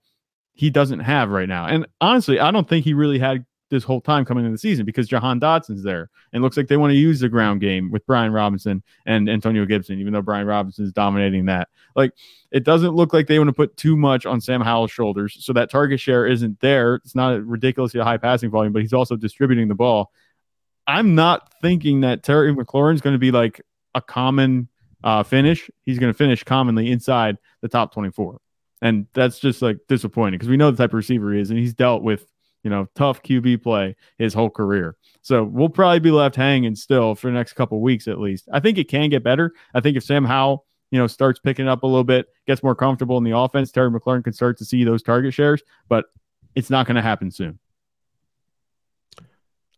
he 0.54 0.70
doesn't 0.70 1.00
have 1.00 1.28
right 1.28 1.48
now. 1.48 1.66
And 1.66 1.86
honestly, 2.00 2.40
I 2.40 2.50
don't 2.50 2.66
think 2.66 2.86
he 2.86 2.94
really 2.94 3.18
had 3.18 3.44
this 3.68 3.84
whole 3.84 4.00
time 4.00 4.24
coming 4.24 4.44
into 4.44 4.54
the 4.54 4.58
season 4.58 4.84
because 4.84 5.08
Jahan 5.08 5.40
Dotson's 5.40 5.82
there. 5.82 6.10
And 6.32 6.42
looks 6.42 6.56
like 6.56 6.68
they 6.68 6.76
want 6.76 6.92
to 6.92 6.96
use 6.96 7.20
the 7.20 7.28
ground 7.28 7.60
game 7.60 7.90
with 7.90 8.06
Brian 8.06 8.32
Robinson 8.32 8.82
and 9.06 9.28
Antonio 9.28 9.64
Gibson, 9.64 9.98
even 9.98 10.12
though 10.12 10.22
Brian 10.22 10.46
Robinson 10.46 10.84
is 10.84 10.92
dominating 10.92 11.46
that. 11.46 11.68
Like 11.94 12.12
it 12.50 12.64
doesn't 12.64 12.94
look 12.94 13.12
like 13.12 13.26
they 13.26 13.38
want 13.38 13.48
to 13.48 13.54
put 13.54 13.76
too 13.76 13.96
much 13.96 14.26
on 14.26 14.40
Sam 14.40 14.60
Howell's 14.60 14.92
shoulders. 14.92 15.36
So 15.40 15.52
that 15.54 15.70
target 15.70 16.00
share 16.00 16.26
isn't 16.26 16.60
there. 16.60 16.96
It's 16.96 17.14
not 17.14 17.34
a 17.34 17.42
ridiculously 17.42 18.00
high 18.00 18.18
passing 18.18 18.50
volume, 18.50 18.72
but 18.72 18.82
he's 18.82 18.92
also 18.92 19.16
distributing 19.16 19.68
the 19.68 19.74
ball. 19.74 20.12
I'm 20.86 21.14
not 21.14 21.52
thinking 21.60 22.02
that 22.02 22.22
Terry 22.22 22.54
McLaurin's 22.54 23.00
going 23.00 23.14
to 23.14 23.18
be 23.18 23.32
like 23.32 23.60
a 23.94 24.00
common 24.00 24.68
uh, 25.02 25.22
finish. 25.22 25.68
He's 25.84 25.98
going 25.98 26.12
to 26.12 26.16
finish 26.16 26.44
commonly 26.44 26.90
inside 26.90 27.38
the 27.60 27.68
top 27.68 27.92
24. 27.92 28.40
And 28.82 29.06
that's 29.14 29.38
just 29.38 29.62
like 29.62 29.78
disappointing 29.88 30.38
because 30.38 30.48
we 30.48 30.56
know 30.56 30.70
the 30.70 30.76
type 30.76 30.90
of 30.90 30.94
receiver 30.94 31.32
he 31.32 31.40
is, 31.40 31.50
and 31.50 31.58
he's 31.58 31.74
dealt 31.74 32.02
with 32.02 32.26
you 32.66 32.70
know 32.70 32.88
tough 32.96 33.22
QB 33.22 33.62
play 33.62 33.94
his 34.18 34.34
whole 34.34 34.50
career. 34.50 34.96
So 35.22 35.44
we'll 35.44 35.68
probably 35.68 36.00
be 36.00 36.10
left 36.10 36.34
hanging 36.34 36.74
still 36.74 37.14
for 37.14 37.28
the 37.28 37.32
next 37.32 37.52
couple 37.52 37.80
weeks 37.80 38.08
at 38.08 38.18
least. 38.18 38.48
I 38.52 38.58
think 38.58 38.76
it 38.76 38.88
can 38.88 39.08
get 39.08 39.22
better. 39.22 39.52
I 39.72 39.80
think 39.80 39.96
if 39.96 40.02
Sam 40.02 40.24
Howell 40.24 40.66
you 40.90 40.98
know 40.98 41.06
starts 41.06 41.38
picking 41.38 41.68
up 41.68 41.84
a 41.84 41.86
little 41.86 42.02
bit, 42.02 42.26
gets 42.44 42.64
more 42.64 42.74
comfortable 42.74 43.18
in 43.18 43.22
the 43.22 43.38
offense, 43.38 43.70
Terry 43.70 43.88
McLaurin 43.88 44.24
can 44.24 44.32
start 44.32 44.58
to 44.58 44.64
see 44.64 44.82
those 44.82 45.00
target 45.00 45.32
shares, 45.32 45.62
but 45.88 46.06
it's 46.56 46.68
not 46.68 46.86
going 46.86 46.96
to 46.96 47.02
happen 47.02 47.30
soon. 47.30 47.60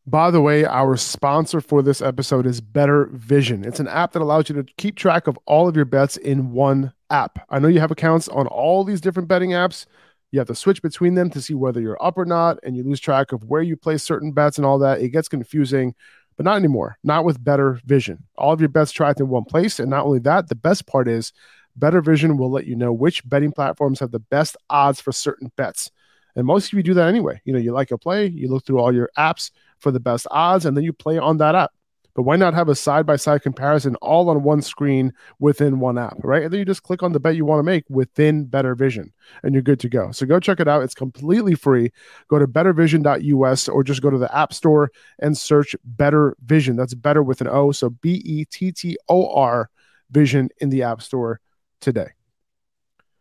By 0.07 0.31
the 0.31 0.41
way, 0.41 0.65
our 0.65 0.97
sponsor 0.97 1.61
for 1.61 1.83
this 1.83 2.01
episode 2.01 2.47
is 2.47 2.63
Bettor 2.63 3.11
Vision. 3.13 3.67
It's 3.67 3.81
an 3.81 3.89
app 3.89 4.13
that 4.13 4.23
allows 4.23 4.49
you 4.49 4.55
to 4.55 4.65
keep 4.79 4.97
track 4.97 5.27
of 5.27 5.39
all 5.45 5.69
of 5.69 5.77
your 5.77 5.85
bets 5.85 6.17
in 6.17 6.53
one 6.53 6.95
app. 7.11 7.45
I 7.51 7.59
know 7.59 7.69
you 7.69 7.81
have 7.81 7.91
accounts 7.91 8.29
on 8.29 8.47
all 8.47 8.83
these 8.83 9.03
different 9.03 9.29
betting 9.29 9.51
apps. 9.51 9.85
You 10.31 10.41
have 10.41 10.49
to 10.49 10.55
switch 10.55 10.83
between 10.83 11.15
them 11.15 11.31
to 11.31 11.41
see 11.41 11.55
whether 11.55 11.81
you're 11.81 12.03
up 12.03 12.19
or 12.19 12.25
not, 12.25 12.59
and 12.63 12.77
you 12.77 12.85
lose 12.85 13.01
track 13.01 13.33
of 13.33 13.45
where 13.45 13.63
you 13.63 13.77
place 13.77 14.03
certain 14.03 14.33
bets 14.33 14.59
and 14.59 14.67
all 14.67 14.79
that. 14.81 15.01
It 15.01 15.09
gets 15.11 15.29
confusing, 15.29 15.95
but 16.37 16.45
not 16.45 16.57
anymore. 16.57 16.99
Not 17.03 17.25
with 17.25 17.43
Bettor 17.43 17.81
Vision. 17.85 18.25
All 18.37 18.53
of 18.53 18.61
your 18.61 18.69
bets 18.69 18.93
tracked 18.93 19.21
in 19.21 19.29
one 19.29 19.45
place. 19.45 19.81
And 19.81 19.91
not 19.91 20.05
only 20.05 20.19
that, 20.21 20.49
the 20.49 20.55
best 20.55 20.87
part 20.87 21.09
is 21.09 21.33
Bettor 21.77 22.03
Vision 22.03 22.37
will 22.37 22.51
let 22.51 22.67
you 22.67 22.77
know 22.77 22.93
which 22.93 23.27
betting 23.29 23.53
platforms 23.53 24.01
have 24.01 24.11
the 24.11 24.19
best 24.19 24.57
odds 24.69 25.01
for 25.01 25.13
certain 25.13 25.51
bets. 25.57 25.91
And 26.37 26.47
most 26.47 26.73
of 26.73 26.77
you 26.77 26.83
do 26.83 26.95
that 26.95 27.09
anyway. 27.09 27.41
You 27.45 27.53
know, 27.53 27.59
you 27.59 27.73
like 27.73 27.91
a 27.91 27.99
play, 27.99 28.27
you 28.27 28.49
look 28.49 28.67
through 28.67 28.79
all 28.79 28.95
your 28.95 29.11
apps 29.17 29.51
for 29.79 29.91
the 29.91 30.01
best 30.01 30.27
odds, 30.31 30.67
and 30.67 30.77
then 30.77 30.85
you 30.85 30.93
play 30.93 31.19
on 31.19 31.39
that 31.39 31.55
app. 31.55 31.73
But 32.19 32.25
why 32.25 32.35
not 32.35 32.53
have 32.55 32.69
a 32.69 32.75
side 32.75 33.07
by 33.07 33.15
side 33.15 33.43
comparison 33.43 33.95
all 34.03 34.29
on 34.29 34.43
one 34.43 34.61
screen 34.61 35.13
within 35.39 35.79
one 35.79 35.97
app, 35.97 36.17
right? 36.25 36.43
And 36.43 36.53
then 36.53 36.59
you 36.59 36.65
just 36.65 36.83
click 36.83 37.05
on 37.05 37.13
the 37.13 37.21
bet 37.21 37.37
you 37.37 37.45
want 37.45 37.61
to 37.61 37.63
make 37.63 37.85
within 37.89 38.47
Bettor 38.47 38.75
Vision 38.75 39.13
and 39.45 39.55
you're 39.55 39.63
good 39.63 39.79
to 39.79 39.89
go. 39.89 40.11
So 40.11 40.27
go 40.27 40.41
check 40.41 40.59
it 40.59 40.67
out. 40.67 40.83
It's 40.83 40.97
completely 40.97 41.55
free. 41.55 41.93
Go 42.27 42.41
to 42.41 42.49
bettorvision.us 42.49 43.69
or 43.69 43.85
just 43.85 44.03
go 44.03 44.11
to 44.11 44.19
the 44.19 44.37
App 44.37 44.53
Store 44.53 44.91
and 45.21 45.39
search 45.39 45.77
Bettor 45.85 46.37
Vision. 46.45 46.75
That's 46.75 46.95
better 46.95 47.23
with 47.23 47.41
an 47.41 47.47
O. 47.47 47.71
So 47.71 47.91
B 47.91 48.21
E 48.25 48.45
T 48.47 48.73
T 48.73 48.99
O 49.09 49.33
R 49.33 49.71
Vision 50.11 50.49
in 50.59 50.71
the 50.71 50.83
App 50.83 51.03
Store 51.03 51.39
today. 51.81 52.09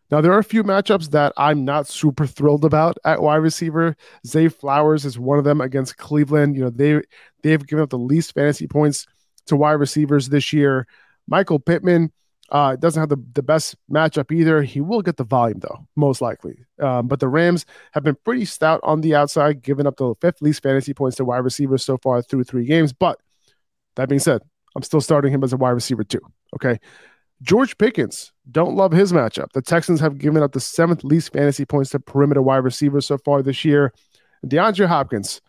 Now, 0.10 0.22
there 0.22 0.32
are 0.32 0.40
a 0.40 0.44
few 0.44 0.64
matchups 0.64 1.12
that 1.12 1.34
I'm 1.38 1.66
not 1.66 1.88
super 1.88 2.26
thrilled 2.26 2.64
about 2.64 2.98
at 3.04 3.22
wide 3.22 3.38
receiver. 3.38 3.96
Zay 4.26 4.48
Flowers 4.48 5.06
is 5.06 5.20
one 5.20 5.38
of 5.38 5.44
them 5.44 5.60
against 5.60 5.98
Cleveland. 5.98 6.56
You 6.56 6.64
know, 6.64 6.70
they 6.70 7.02
they've 7.44 7.66
given 7.66 7.84
up 7.84 7.90
the 7.90 7.98
least 7.98 8.34
fantasy 8.34 8.68
points 8.68 9.06
to 9.48 9.56
wide 9.56 9.74
receivers 9.74 10.30
this 10.30 10.54
year. 10.54 10.88
Michael 11.28 11.60
Pittman 11.60 12.12
uh, 12.50 12.78
doesn't 12.78 13.00
have 13.02 13.10
the, 13.10 13.22
the 13.34 13.44
best 13.44 13.76
matchup 13.92 14.32
either. 14.32 14.62
He 14.62 14.80
will 14.80 15.02
get 15.02 15.18
the 15.18 15.24
volume, 15.24 15.60
though, 15.60 15.86
most 15.96 16.22
likely. 16.22 16.60
Um, 16.80 17.08
but 17.08 17.20
the 17.20 17.28
Rams 17.28 17.66
have 17.92 18.04
been 18.04 18.16
pretty 18.24 18.46
stout 18.46 18.80
on 18.84 19.02
the 19.02 19.16
outside, 19.16 19.62
giving 19.62 19.86
up 19.88 19.98
the 19.98 20.16
fifth 20.22 20.42
least 20.42 20.64
fantasy 20.64 20.94
points 20.94 21.18
to 21.18 21.26
wide 21.26 21.40
receivers 21.40 21.84
so 21.84 21.98
far 21.98 22.22
through 22.22 22.46
three 22.46 22.66
games. 22.66 22.94
But 22.94 23.20
that 23.98 24.08
being 24.08 24.20
said, 24.20 24.42
I'm 24.76 24.84
still 24.84 25.02
starting 25.02 25.34
him 25.34 25.44
as 25.44 25.52
a 25.52 25.58
wide 25.58 25.72
receiver, 25.72 26.04
too. 26.04 26.22
Okay. 26.56 26.80
George 27.42 27.78
Pickens, 27.78 28.32
don't 28.52 28.76
love 28.76 28.92
his 28.92 29.14
matchup. 29.14 29.52
The 29.54 29.62
Texans 29.62 30.00
have 30.00 30.18
given 30.18 30.42
up 30.42 30.54
the 30.54 30.60
seventh 30.60 31.04
least 31.04 31.34
fantasy 31.34 31.66
points 31.66 31.92
to 31.92 32.00
perimeter 32.00 32.42
wide 32.42 32.58
receivers 32.58 33.06
so 33.06 33.18
far 33.18 33.44
this 33.44 33.64
year. 33.64 33.94
DeAndre 34.46 34.88
Hopkins, 34.88 35.42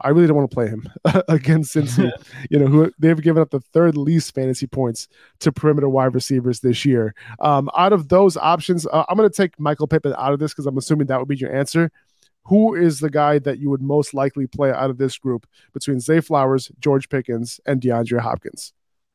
I 0.00 0.10
really 0.10 0.26
don't 0.26 0.36
want 0.36 0.50
to 0.50 0.54
play 0.54 0.68
him 0.68 0.88
against 1.28 1.74
Cincy. 1.76 2.10
you 2.50 2.58
know, 2.58 2.66
who 2.66 2.92
they've 2.98 3.20
given 3.20 3.40
up 3.40 3.50
the 3.50 3.60
third 3.60 3.96
least 3.96 4.34
fantasy 4.34 4.66
points 4.66 5.08
to 5.40 5.52
perimeter 5.52 5.88
wide 5.88 6.14
receivers 6.14 6.60
this 6.60 6.84
year. 6.84 7.14
Um, 7.40 7.70
out 7.76 7.92
of 7.92 8.08
those 8.08 8.36
options, 8.36 8.86
uh, 8.86 9.04
I'm 9.08 9.16
going 9.16 9.28
to 9.28 9.34
take 9.34 9.58
Michael 9.60 9.86
Pittman 9.86 10.14
out 10.18 10.32
of 10.32 10.38
this 10.38 10.52
because 10.52 10.66
I'm 10.66 10.78
assuming 10.78 11.06
that 11.06 11.18
would 11.18 11.28
be 11.28 11.36
your 11.36 11.54
answer. 11.54 11.90
Who 12.44 12.74
is 12.74 13.00
the 13.00 13.10
guy 13.10 13.38
that 13.40 13.58
you 13.58 13.68
would 13.70 13.82
most 13.82 14.14
likely 14.14 14.46
play 14.46 14.72
out 14.72 14.88
of 14.88 14.96
this 14.96 15.18
group 15.18 15.46
between 15.74 16.00
Zay 16.00 16.20
Flowers, 16.20 16.70
George 16.80 17.08
Pickens, 17.10 17.60
and 17.66 17.80
DeAndre 17.80 18.20
Hopkins? 18.20 18.72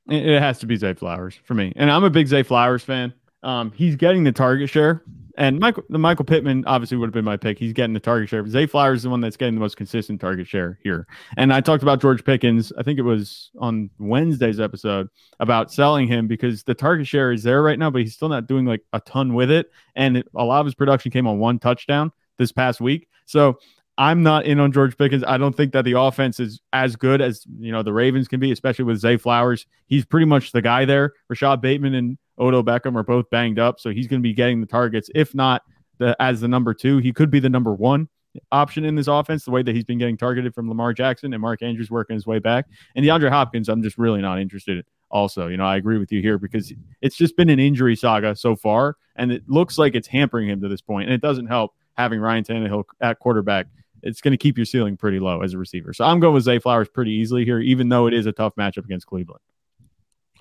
It 0.10 0.40
has 0.40 0.60
to 0.60 0.66
be 0.66 0.76
Zay 0.76 0.94
Flowers 0.94 1.40
for 1.46 1.54
me, 1.54 1.72
and 1.76 1.90
I'm 1.90 2.04
a 2.04 2.10
big 2.10 2.28
Zay 2.28 2.44
Flowers 2.44 2.84
fan. 2.84 3.14
Um, 3.42 3.72
he's 3.72 3.96
getting 3.96 4.24
the 4.24 4.32
target 4.34 4.70
share, 4.70 5.02
and 5.38 5.60
Michael 5.60 5.84
the 5.90 5.98
Michael 5.98 6.26
Pittman 6.26 6.66
obviously 6.68 6.98
would 6.98 7.08
have 7.08 7.14
been 7.14 7.24
my 7.24 7.38
pick. 7.38 7.58
He's 7.58 7.72
getting 7.72 7.94
the 7.94 8.00
target 8.00 8.30
share. 8.30 8.46
Zay 8.48 8.66
Flowers 8.66 9.00
is 9.00 9.04
the 9.04 9.10
one 9.10 9.22
that's 9.22 9.38
getting 9.38 9.56
the 9.56 9.62
most 9.62 9.78
consistent 9.78 10.20
target 10.20 10.48
share 10.48 10.78
here. 10.84 11.08
And 11.38 11.54
I 11.54 11.62
talked 11.62 11.84
about 11.84 12.02
George 12.02 12.24
Pickens. 12.26 12.74
I 12.78 12.84
think 12.84 13.00
it 13.00 13.04
was 13.04 13.50
on 13.60 13.90
Wednesday's 13.98 14.60
episode 14.60 15.08
about 15.40 15.72
selling 15.72 16.08
him 16.08 16.28
because 16.28 16.64
the 16.64 16.76
target 16.76 17.08
share 17.08 17.32
is 17.32 17.44
there 17.44 17.62
right 17.62 17.80
now, 17.80 17.90
but 17.90 18.02
he's 18.02 18.14
still 18.14 18.30
not 18.30 18.46
doing 18.46 18.66
like 18.66 18.82
a 18.92 19.00
ton 19.00 19.34
with 19.34 19.52
it. 19.52 19.72
And 19.96 20.18
it, 20.18 20.28
a 20.36 20.44
lot 20.44 20.60
of 20.60 20.66
his 20.66 20.76
production 20.76 21.12
came 21.12 21.28
on 21.28 21.40
one 21.40 21.60
touchdown 21.60 22.12
this 22.38 22.52
past 22.52 22.82
week. 22.82 23.08
So 23.26 23.58
I'm 23.98 24.24
not 24.24 24.46
in 24.46 24.60
on 24.60 24.72
George 24.72 24.98
Pickens. 24.98 25.24
I 25.28 25.38
don't 25.38 25.56
think 25.56 25.72
that 25.74 25.86
the 25.86 26.00
offense 26.00 26.40
is 26.40 26.60
as 26.74 26.96
good 26.96 27.22
as 27.22 27.46
you 27.60 27.72
know 27.72 27.84
the 27.84 27.94
Ravens 27.94 28.28
can 28.28 28.40
be, 28.40 28.52
especially 28.52 28.86
with 28.86 28.98
Zay 28.98 29.18
Flowers. 29.18 29.68
He's 29.86 30.06
pretty 30.06 30.26
much 30.26 30.52
the 30.52 30.62
guy 30.62 30.86
there. 30.86 31.14
Rashod 31.30 31.62
Bateman 31.62 31.94
and 31.94 32.18
Odell 32.40 32.64
Beckham 32.64 32.96
are 32.96 33.04
both 33.04 33.30
banged 33.30 33.60
up, 33.60 33.80
so 33.80 33.92
he's 33.92 34.08
going 34.08 34.22
to 34.22 34.24
be 34.24 34.34
getting 34.34 34.62
the 34.62 34.68
targets. 34.68 35.10
If 35.14 35.36
not 35.36 35.62
the 36.00 36.16
as 36.20 36.42
the 36.42 36.48
number 36.48 36.74
two, 36.74 36.98
he 36.98 37.14
could 37.14 37.30
be 37.30 37.40
the 37.40 37.50
number 37.50 37.74
one 37.74 38.10
option 38.52 38.84
in 38.84 38.96
this 38.96 39.08
offense. 39.08 39.46
The 39.46 39.52
way 39.52 39.62
that 39.62 39.76
he's 39.76 39.84
been 39.84 40.00
getting 40.00 40.18
targeted 40.18 40.56
from 40.56 40.68
Lamar 40.68 40.94
Jackson 40.94 41.32
and 41.34 41.42
Mark 41.42 41.62
Andrews 41.62 41.92
working 41.92 42.16
his 42.16 42.26
way 42.26 42.40
back, 42.40 42.66
and 42.96 43.06
DeAndre 43.06 43.30
Hopkins, 43.30 43.70
I'm 43.70 43.84
just 43.84 43.98
really 43.98 44.22
not 44.22 44.40
interested. 44.40 44.78
In. 44.78 44.84
Also, 45.12 45.48
you 45.48 45.58
know, 45.58 45.66
I 45.66 45.76
agree 45.76 46.00
with 46.00 46.12
you 46.12 46.22
here 46.24 46.40
because 46.40 46.74
it's 47.04 47.16
just 47.16 47.38
been 47.38 47.50
an 47.50 47.60
injury 47.60 47.96
saga 47.96 48.36
so 48.36 48.56
far, 48.56 48.98
and 49.16 49.32
it 49.32 49.44
looks 49.48 49.78
like 49.78 49.94
it's 49.94 50.08
hampering 50.08 50.50
him 50.50 50.60
to 50.62 50.68
this 50.68 50.82
point, 50.82 51.08
and 51.08 51.14
it 51.14 51.22
doesn't 51.22 51.46
help 51.46 51.76
having 51.96 52.20
Ryan 52.20 52.44
Tannehill 52.44 52.86
at 53.00 53.20
quarterback 53.20 53.68
it's 54.04 54.22
going 54.22 54.32
to 54.32 54.38
keep 54.38 54.58
your 54.58 54.66
ceiling 54.66 54.98
pretty 54.98 55.20
low 55.20 55.42
as 55.42 55.54
a 55.54 55.58
receiver. 55.58 55.94
So 55.94 56.06
I'm 56.06 56.20
going 56.20 56.34
with 56.34 56.44
Zay 56.44 56.60
Flowers 56.60 56.90
pretty 56.90 57.12
easily 57.12 57.46
here, 57.46 57.60
even 57.60 57.90
though 57.90 58.08
it 58.08 58.14
is 58.14 58.26
a 58.26 58.32
tough 58.32 58.56
matchup 58.56 58.86
against 58.86 59.08
Cleveland. 59.08 59.42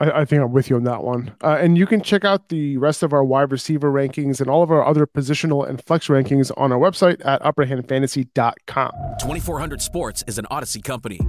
I, 0.00 0.22
I 0.22 0.24
think 0.24 0.42
I'm 0.42 0.52
with 0.52 0.68
you 0.68 0.76
on 0.76 0.84
that 0.84 1.02
one. 1.02 1.34
Uh, 1.42 1.58
and 1.60 1.78
you 1.78 1.86
can 1.86 2.02
check 2.02 2.24
out 2.24 2.48
the 2.48 2.76
rest 2.78 3.02
of 3.02 3.12
our 3.12 3.24
wide 3.24 3.52
receiver 3.52 3.90
rankings 3.90 4.40
and 4.40 4.50
all 4.50 4.62
of 4.62 4.70
our 4.70 4.84
other 4.84 5.06
positional 5.06 5.68
and 5.68 5.82
flex 5.82 6.08
rankings 6.08 6.50
on 6.56 6.72
our 6.72 6.78
website 6.78 7.24
at 7.24 7.40
upperhandfantasy.com. 7.42 8.90
2400 9.20 9.80
Sports 9.80 10.24
is 10.26 10.38
an 10.38 10.46
Audacy 10.50 10.82
company. 10.82 11.20